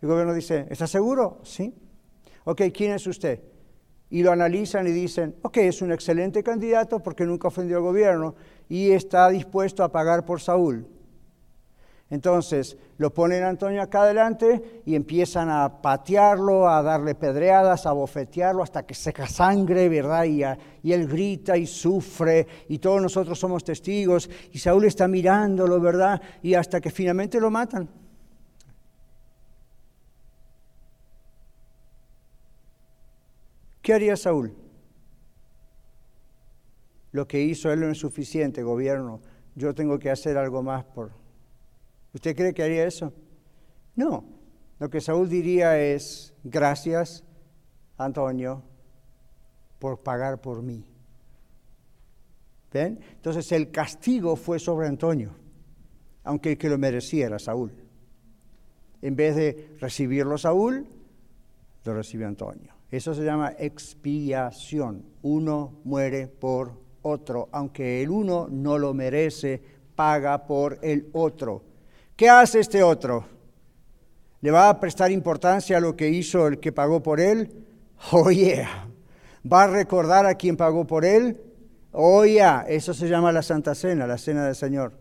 [0.00, 1.40] El gobierno dice, ¿está seguro?
[1.42, 1.74] Sí.
[2.44, 3.40] Ok, ¿quién es usted?
[4.10, 8.34] Y lo analizan y dicen, ok, es un excelente candidato porque nunca ofendió al gobierno
[8.68, 10.86] y está dispuesto a pagar por Saúl.
[12.12, 17.92] Entonces lo ponen a Antonio acá adelante y empiezan a patearlo, a darle pedreadas, a
[17.92, 20.24] bofetearlo hasta que seca sangre, ¿verdad?
[20.24, 20.42] Y,
[20.82, 26.20] y, él grita y sufre y todos nosotros somos testigos y Saúl está mirándolo, ¿verdad?
[26.42, 27.88] Y hasta que finalmente lo matan.
[33.82, 34.54] ¿Qué haría Saúl?
[37.10, 39.20] Lo que hizo él no es suficiente, gobierno.
[39.54, 41.12] Yo tengo que hacer algo más por...
[42.14, 43.12] ¿Usted cree que haría eso?
[43.96, 44.24] No.
[44.78, 47.24] Lo que Saúl diría es, gracias,
[47.98, 48.62] Antonio,
[49.78, 50.84] por pagar por mí.
[52.72, 53.00] ¿Ven?
[53.12, 55.34] Entonces el castigo fue sobre Antonio,
[56.24, 57.72] aunque el que lo merecía era Saúl.
[59.02, 60.86] En vez de recibirlo Saúl,
[61.84, 62.71] lo recibió Antonio.
[62.92, 65.02] Eso se llama expiación.
[65.22, 69.62] Uno muere por otro, aunque el uno no lo merece,
[69.96, 71.64] paga por el otro.
[72.14, 73.24] ¿Qué hace este otro?
[74.42, 77.50] ¿Le va a prestar importancia a lo que hizo el que pagó por él?
[78.10, 78.88] Oh yeah.
[79.50, 81.40] ¿Va a recordar a quien pagó por él?
[81.92, 82.64] Oh yeah.
[82.68, 84.98] Eso se llama la Santa Cena, la Cena del Señor.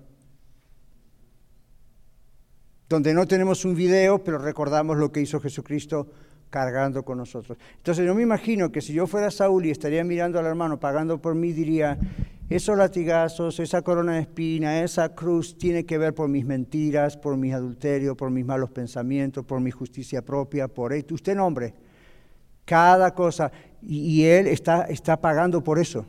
[2.88, 6.10] donde no tenemos un video, pero recordamos lo que hizo Jesucristo
[6.52, 7.58] cargando con nosotros.
[7.78, 11.20] Entonces yo me imagino que si yo fuera Saúl y estaría mirando al hermano pagando
[11.20, 11.98] por mí, diría,
[12.48, 17.36] esos latigazos, esa corona de espina, esa cruz tiene que ver por mis mentiras, por
[17.38, 21.16] mis adulterios, por mis malos pensamientos, por mi justicia propia, por esto.
[21.16, 21.74] Usted nombre
[22.72, 23.52] cada cosa.
[23.82, 26.06] Y, él está, está pagando por eso,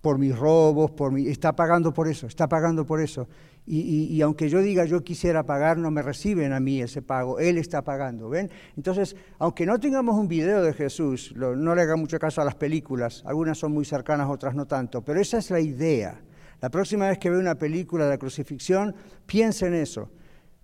[0.00, 3.28] por mis robos, por mi, está pagando por eso, está pagando por eso.
[3.70, 7.58] Y, aunque yo diga yo quisiera pagar, no me reciben a mí ese pago, Él
[7.58, 8.50] está pagando, ¿ven?
[8.78, 12.54] Entonces, aunque no tengamos un video de Jesús, no le haga mucho caso a las
[12.54, 16.18] películas, algunas son muy cercanas, otras no tanto, pero esa es la idea.
[16.62, 18.96] La próxima vez que vea una película de la crucifixión,
[19.26, 20.10] piense en eso.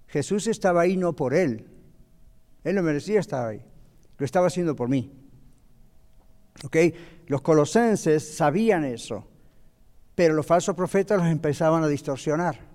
[0.06, 1.66] Jesús estaba ahí no por Él,
[2.62, 3.62] Él lo merecía estar ahí,
[4.16, 5.12] lo estaba haciendo por mí.
[6.64, 6.76] ¿Ok?
[7.26, 9.26] Los colosenses sabían eso,
[10.14, 12.72] pero los falsos profetas los empezaban a distorsionar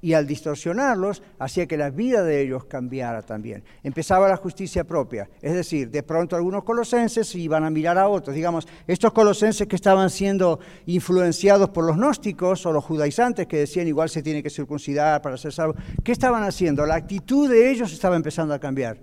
[0.00, 3.64] y al distorsionarlos hacía que la vida de ellos cambiara también.
[3.82, 8.34] Empezaba la justicia propia, es decir, de pronto algunos colosenses iban a mirar a otros,
[8.34, 13.88] digamos, estos colosenses que estaban siendo influenciados por los gnósticos o los judaizantes que decían
[13.88, 15.74] igual se tiene que circuncidar para ser salvo,
[16.04, 16.86] ¿qué estaban haciendo?
[16.86, 18.98] La actitud de ellos estaba empezando a cambiar,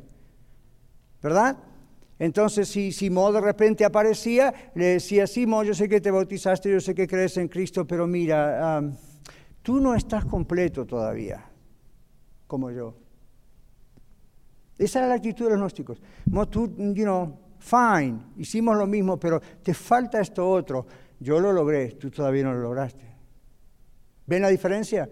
[1.22, 1.58] ¿verdad?
[2.18, 6.80] Entonces, si Simón de repente aparecía, le decía, Simón, yo sé que te bautizaste, yo
[6.80, 8.82] sé que crees en Cristo, pero mira,
[9.66, 11.44] tú no estás completo todavía,
[12.46, 12.94] como yo.
[14.78, 16.00] Esa era la actitud de los gnósticos.
[16.28, 20.86] No, tú, you know, fine, hicimos lo mismo, pero te falta esto otro.
[21.20, 23.06] Yo lo logré, tú todavía no lo lograste.
[24.28, 25.10] ¿Ven la diferencia?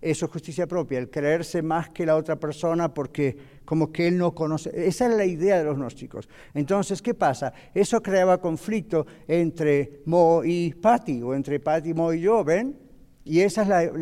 [0.00, 4.16] Eso es justicia propia, el creerse más que la otra persona porque como que él
[4.16, 4.70] no conoce.
[4.74, 6.28] Esa es la idea de los gnósticos.
[6.54, 7.52] Entonces, ¿qué pasa?
[7.74, 12.87] Eso creaba conflicto entre Mo y Patti, o entre Patti, Mo y yo, ¿ven?
[13.28, 13.60] Y esa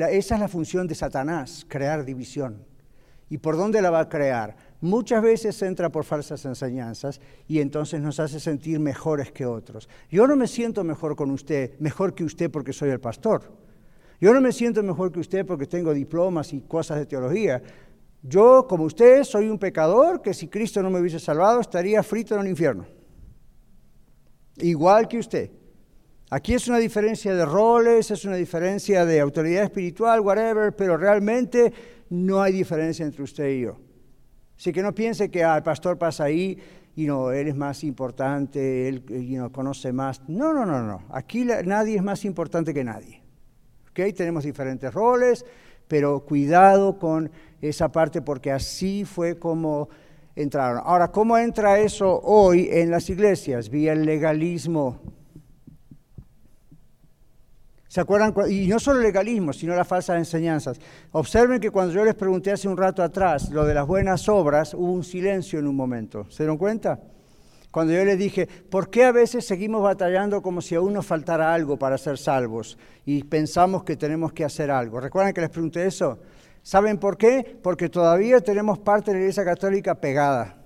[0.09, 2.62] es la, función de Satanás, crear división.
[3.29, 4.57] ¿Y por dónde la va a crear?
[4.81, 9.89] Muchas veces entra por falsas enseñanzas y entonces nos hace sentir mejores que otros.
[10.09, 13.51] Yo no me siento mejor con usted, mejor que usted porque soy el pastor.
[14.20, 17.61] Yo no me siento mejor que usted porque tengo diplomas y cosas de teología.
[18.22, 22.37] Yo, como usted, soy un pecador que si Cristo no me hubiese salvado estaría frito
[22.37, 22.87] en el infierno.
[24.59, 25.51] Igual que usted.
[26.29, 31.72] Aquí es una diferencia de roles, es una diferencia de autoridad espiritual, whatever, pero realmente
[32.11, 33.77] no hay diferencia entre usted y yo.
[34.59, 36.59] Así que no piense que ah, el pastor pasa ahí
[36.97, 40.20] y no, él es más importante, él you conoce más.
[40.29, 41.03] No, no, no, no.
[41.11, 43.22] Aquí nadie es más importante que nadie.
[43.91, 44.12] ¿Okay?
[44.12, 45.45] Tenemos diferentes roles,
[45.87, 49.91] pero cuidado con esa parte porque así fue como
[50.35, 50.83] entraron.
[50.85, 53.68] Ahora, ¿cómo entra eso hoy en las iglesias?
[53.68, 55.01] Vía el legalismo
[57.97, 58.34] ¿Se acuerdan?
[58.51, 60.78] Y no solo el legalismo, sino las falsas enseñanzas.
[61.12, 64.74] Observen que cuando yo les pregunté hace un rato atrás lo de las buenas obras,
[64.74, 66.26] hubo un silencio en un momento.
[66.28, 67.01] ¿Se dieron cuenta?
[67.70, 71.55] Cuando yo les dije, ¿por qué a veces seguimos batallando como si aún nos faltara
[71.55, 72.76] algo para ser salvos?
[73.07, 75.01] Y pensamos que tenemos que hacer algo.
[75.01, 76.18] ¿Recuerdan que les pregunté eso?
[76.62, 77.59] ¿Saben por qué?
[77.62, 80.59] Porque todavía tenemos parte de la Iglesia Católica pegada.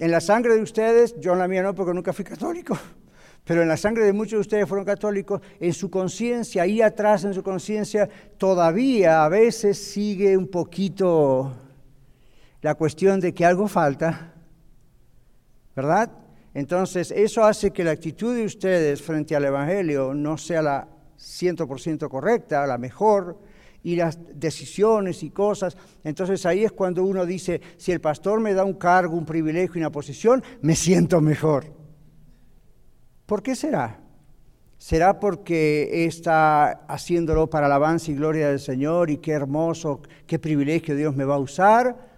[0.00, 2.76] En la sangre de ustedes, yo en la mía no, porque nunca fui católico
[3.44, 7.24] pero en la sangre de muchos de ustedes fueron católicos, en su conciencia, ahí atrás
[7.24, 11.52] en su conciencia, todavía a veces sigue un poquito
[12.62, 14.32] la cuestión de que algo falta,
[15.76, 16.10] ¿verdad?
[16.54, 20.88] Entonces, eso hace que la actitud de ustedes frente al Evangelio no sea la
[21.18, 23.36] 100% correcta, la mejor,
[23.84, 25.76] y las decisiones y cosas.
[26.02, 29.74] Entonces ahí es cuando uno dice, si el pastor me da un cargo, un privilegio
[29.76, 31.83] y una posición, me siento mejor.
[33.26, 34.00] ¿Por qué será?
[34.76, 40.94] ¿Será porque está haciéndolo para alabanza y gloria del Señor y qué hermoso, qué privilegio
[40.94, 42.12] Dios me va a usar?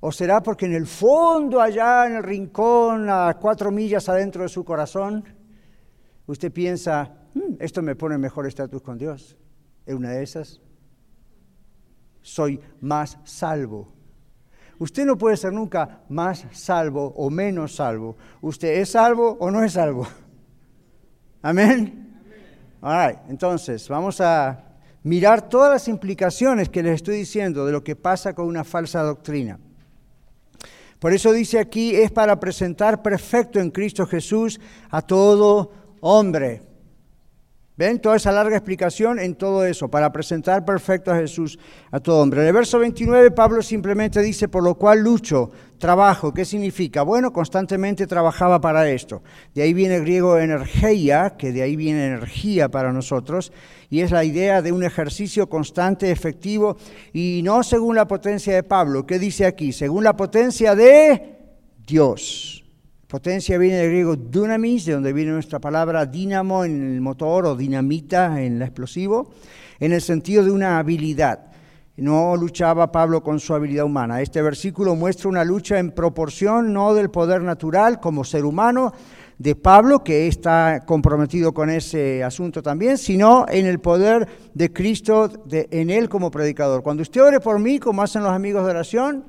[0.00, 4.48] ¿O será porque en el fondo, allá en el rincón, a cuatro millas adentro de
[4.48, 5.22] su corazón,
[6.26, 9.36] usted piensa, hmm, esto me pone mejor estatus con Dios?
[9.86, 10.60] ¿Es una de esas?
[12.20, 13.92] Soy más salvo.
[14.80, 18.16] Usted no puede ser nunca más salvo o menos salvo.
[18.40, 20.08] Usted es salvo o no es salvo.
[21.42, 22.08] Amén.
[23.28, 24.64] Entonces, vamos a
[25.02, 29.02] mirar todas las implicaciones que les estoy diciendo de lo que pasa con una falsa
[29.02, 29.58] doctrina.
[31.00, 36.62] Por eso dice aquí, es para presentar perfecto en Cristo Jesús a todo hombre.
[37.82, 37.98] ¿Ven?
[37.98, 41.58] Toda esa larga explicación en todo eso, para presentar perfecto a Jesús
[41.90, 42.42] a todo hombre.
[42.42, 46.32] En el verso 29 Pablo simplemente dice, por lo cual lucho, trabajo.
[46.32, 47.02] ¿Qué significa?
[47.02, 49.24] Bueno, constantemente trabajaba para esto.
[49.52, 53.52] De ahí viene el griego energía, que de ahí viene energía para nosotros,
[53.90, 56.76] y es la idea de un ejercicio constante, efectivo,
[57.12, 59.06] y no según la potencia de Pablo.
[59.06, 59.72] ¿Qué dice aquí?
[59.72, 61.36] Según la potencia de
[61.84, 62.61] Dios.
[63.12, 67.54] Potencia viene del griego dunamis, de donde viene nuestra palabra dínamo en el motor o
[67.54, 69.28] dinamita en el explosivo,
[69.78, 71.50] en el sentido de una habilidad.
[71.98, 74.22] No luchaba Pablo con su habilidad humana.
[74.22, 78.94] Este versículo muestra una lucha en proporción no del poder natural como ser humano
[79.36, 85.30] de Pablo, que está comprometido con ese asunto también, sino en el poder de Cristo
[85.50, 86.82] en él como predicador.
[86.82, 89.24] Cuando usted ore por mí, como hacen los amigos de oración,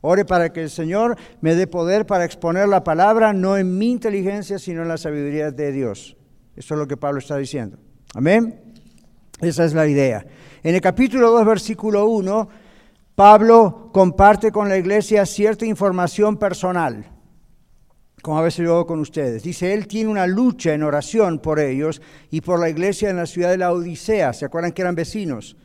[0.00, 3.90] Ore para que el Señor me dé poder para exponer la palabra, no en mi
[3.90, 6.16] inteligencia, sino en la sabiduría de Dios.
[6.56, 7.78] Eso es lo que Pablo está diciendo.
[8.14, 8.60] Amén.
[9.40, 10.24] Esa es la idea.
[10.62, 12.48] En el capítulo 2, versículo 1,
[13.14, 17.04] Pablo comparte con la iglesia cierta información personal,
[18.22, 19.42] como a veces yo hago con ustedes.
[19.42, 23.26] Dice, él tiene una lucha en oración por ellos y por la iglesia en la
[23.26, 24.32] ciudad de la Odisea.
[24.32, 25.56] ¿Se acuerdan que eran vecinos?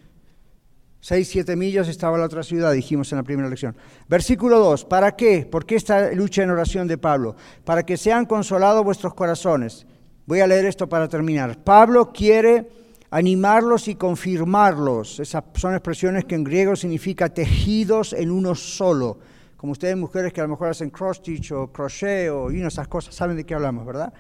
[1.06, 3.76] Seis, siete millas estaba la otra ciudad, dijimos en la primera lección.
[4.08, 5.46] Versículo 2, ¿para qué?
[5.46, 7.36] ¿Por qué esta lucha en oración de Pablo?
[7.66, 9.86] Para que sean consolados vuestros corazones.
[10.26, 11.62] Voy a leer esto para terminar.
[11.62, 12.70] Pablo quiere
[13.10, 15.20] animarlos y confirmarlos.
[15.20, 19.20] Esas son expresiones que en griego significa tejidos en uno solo.
[19.58, 22.88] Como ustedes mujeres que a lo mejor hacen cross stitch o crochet o y esas
[22.88, 24.14] cosas, saben de qué hablamos, ¿verdad?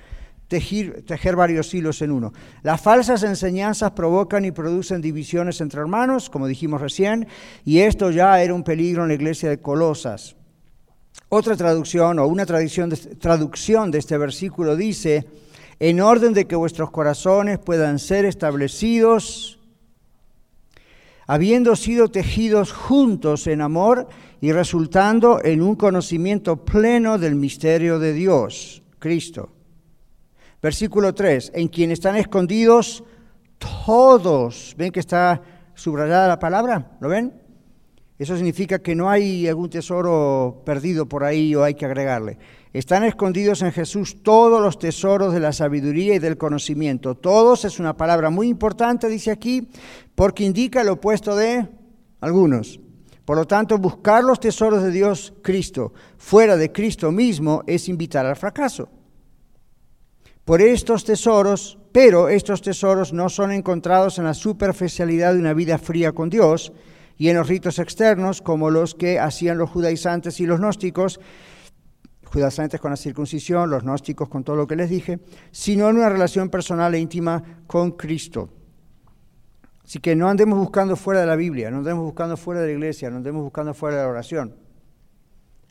[0.60, 2.34] Tejer, varios hilos en uno.
[2.62, 7.28] Las falsas enseñanzas provocan y producen divisiones entre hermanos, como dijimos recién,
[7.66, 10.36] y esto ya era un peligro en la iglesia de Colosas.
[11.30, 15.26] Otra traducción o una traducción de, traducción de este versículo dice,
[15.80, 19.60] en orden de que vuestros corazones puedan ser establecidos,
[21.26, 24.08] habiendo sido tejidos juntos en amor
[24.39, 29.49] y resultando en un conocimiento pleno del misterio de Dios, Cristo
[30.64, 33.03] Versículo 3, en quien están escondidos
[33.86, 34.74] todos.
[34.78, 35.41] ¿Ven que está
[35.74, 36.97] subrayada la palabra?
[37.01, 37.34] ¿Lo ven?
[38.18, 42.38] Eso significa que no hay algún tesoro perdido por ahí o hay que agregarle.
[42.72, 47.16] Están escondidos en Jesús todos los tesoros de la sabiduría y del conocimiento.
[47.16, 49.68] Todos es una palabra muy importante, dice aquí,
[50.16, 51.68] porque indica el opuesto de
[52.22, 52.80] algunos.
[53.26, 58.26] Por lo tanto, buscar los tesoros de Dios Cristo fuera de Cristo mismo es invitar
[58.26, 59.03] al fracaso
[60.45, 65.77] por estos tesoros, pero estos tesoros no son encontrados en la superficialidad de una vida
[65.77, 66.73] fría con Dios
[67.17, 71.19] y en los ritos externos como los que hacían los judaizantes y los gnósticos,
[72.25, 75.19] judaizantes con la circuncisión, los gnósticos con todo lo que les dije,
[75.51, 78.49] sino en una relación personal e íntima con Cristo.
[79.85, 82.73] Así que no andemos buscando fuera de la Biblia, no andemos buscando fuera de la
[82.73, 84.62] iglesia, no andemos buscando fuera de la oración.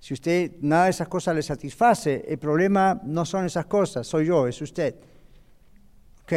[0.03, 4.26] Si usted nada de esas cosas le satisface, el problema no son esas cosas, soy
[4.26, 4.96] yo, es usted.
[6.24, 6.32] ¿Ok?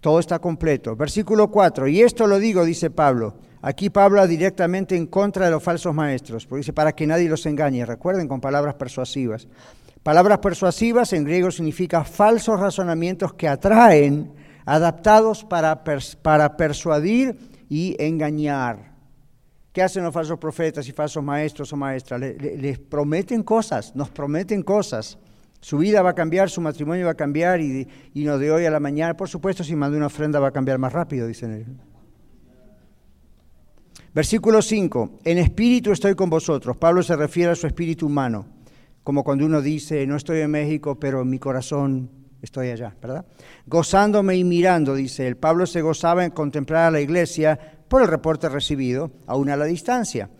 [0.00, 0.96] Todo está completo.
[0.96, 3.34] Versículo 4, y esto lo digo, dice Pablo.
[3.60, 7.44] Aquí Pablo directamente en contra de los falsos maestros, porque dice para que nadie los
[7.44, 7.84] engañe.
[7.84, 9.46] Recuerden con palabras persuasivas.
[10.02, 14.32] Palabras persuasivas en griego significa falsos razonamientos que atraen,
[14.64, 15.84] adaptados para,
[16.22, 17.36] para persuadir
[17.68, 18.93] y engañar.
[19.74, 22.20] ¿Qué hacen los falsos profetas y falsos maestros o maestras?
[22.20, 25.18] Les, prometen cosas, nos prometen cosas.
[25.60, 28.70] Su vida va a cambiar, su matrimonio va a cambiar y, no de hoy a
[28.70, 29.16] la mañana.
[29.16, 31.76] Por supuesto, si manda una ofrenda va a cambiar más rápido, dicen ellos.
[34.14, 35.18] Versículo 5.
[35.24, 36.76] En espíritu estoy con vosotros.
[36.76, 38.46] Pablo se refiere a su espíritu humano,
[39.02, 42.10] como cuando uno dice, no estoy en México, pero mi corazón
[42.44, 43.26] estoy allá, ¿verdad?
[43.66, 45.36] Gozándome y mirando, dice él.
[45.36, 49.64] Pablo se gozaba en contemplar a la iglesia por el reporte recibido, aún a la
[49.64, 50.30] distancia.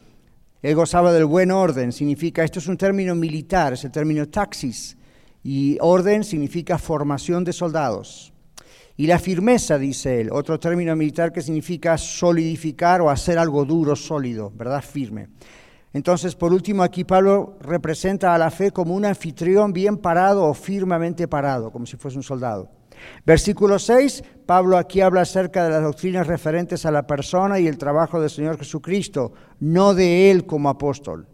[0.62, 4.96] Él gozaba del buen orden, significa, esto es un término militar, es el término taxis,
[5.42, 8.32] y orden significa formación de soldados.
[8.96, 13.96] Y la firmeza, dice él, otro término militar que significa solidificar o hacer algo duro,
[13.96, 14.82] sólido, ¿verdad?
[14.82, 15.28] Firme.
[15.94, 20.52] Entonces, por último, aquí Pablo representa a la fe como un anfitrión bien parado o
[20.52, 22.68] firmemente parado, como si fuese un soldado.
[23.24, 27.78] Versículo 6, Pablo aquí habla acerca de las doctrinas referentes a la persona y el
[27.78, 31.28] trabajo del Señor Jesucristo, no de Él como apóstol.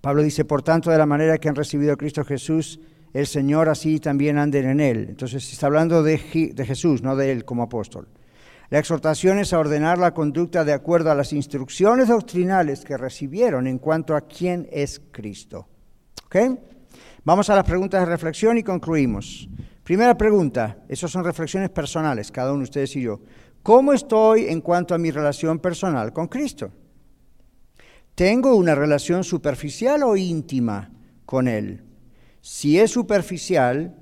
[0.00, 2.80] Pablo dice, por tanto, de la manera que han recibido a Cristo Jesús,
[3.12, 5.06] el Señor así también anden en Él.
[5.08, 8.08] Entonces está hablando de Jesús, no de Él como apóstol.
[8.70, 13.66] La exhortación es a ordenar la conducta de acuerdo a las instrucciones doctrinales que recibieron
[13.66, 15.68] en cuanto a quién es Cristo.
[17.24, 19.48] Vamos a las preguntas de reflexión y concluimos.
[19.84, 23.20] Primera pregunta, esas son reflexiones personales, cada uno de ustedes y yo.
[23.62, 26.72] ¿Cómo estoy en cuanto a mi relación personal con Cristo?
[28.14, 30.90] ¿Tengo una relación superficial o íntima
[31.24, 31.84] con Él?
[32.40, 33.96] Si es superficial,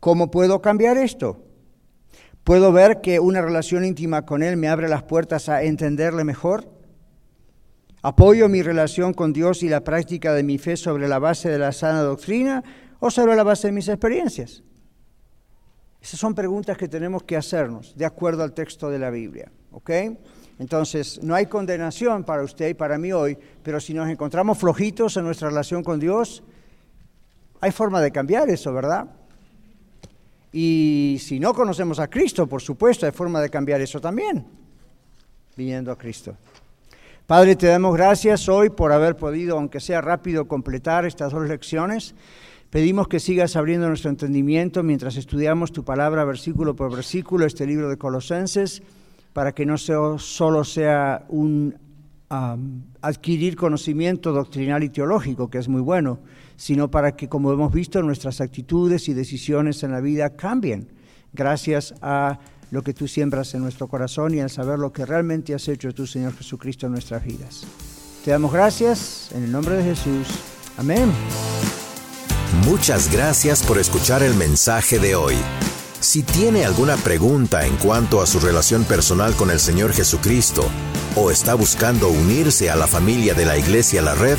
[0.00, 1.45] ¿cómo puedo cambiar esto?
[2.46, 6.70] ¿Puedo ver que una relación íntima con Él me abre las puertas a entenderle mejor?
[8.02, 11.58] ¿Apoyo mi relación con Dios y la práctica de mi fe sobre la base de
[11.58, 12.62] la sana doctrina
[13.00, 14.62] o sobre la base de mis experiencias?
[16.00, 19.50] Esas son preguntas que tenemos que hacernos de acuerdo al texto de la Biblia.
[19.72, 19.90] ¿ok?
[20.60, 25.16] Entonces, no hay condenación para usted y para mí hoy, pero si nos encontramos flojitos
[25.16, 26.44] en nuestra relación con Dios,
[27.60, 29.08] hay forma de cambiar eso, ¿verdad?
[30.52, 34.46] Y si no conocemos a Cristo, por supuesto, hay forma de cambiar eso también,
[35.56, 36.36] viniendo a Cristo.
[37.26, 42.14] Padre, te damos gracias hoy por haber podido, aunque sea rápido, completar estas dos lecciones.
[42.70, 47.88] Pedimos que sigas abriendo nuestro entendimiento mientras estudiamos tu palabra versículo por versículo, este libro
[47.88, 48.82] de Colosenses,
[49.32, 51.76] para que no solo sea un
[52.28, 56.18] adquirir conocimiento doctrinal y teológico, que es muy bueno,
[56.56, 60.88] sino para que, como hemos visto, nuestras actitudes y decisiones en la vida cambien,
[61.32, 62.38] gracias a
[62.70, 65.92] lo que tú siembras en nuestro corazón y al saber lo que realmente has hecho
[65.92, 67.64] tú, Señor Jesucristo, en nuestras vidas.
[68.24, 70.26] Te damos gracias en el nombre de Jesús.
[70.76, 71.12] Amén.
[72.64, 75.34] Muchas gracias por escuchar el mensaje de hoy.
[76.00, 80.68] Si tiene alguna pregunta en cuanto a su relación personal con el Señor Jesucristo
[81.16, 84.38] o está buscando unirse a la familia de la Iglesia La Red,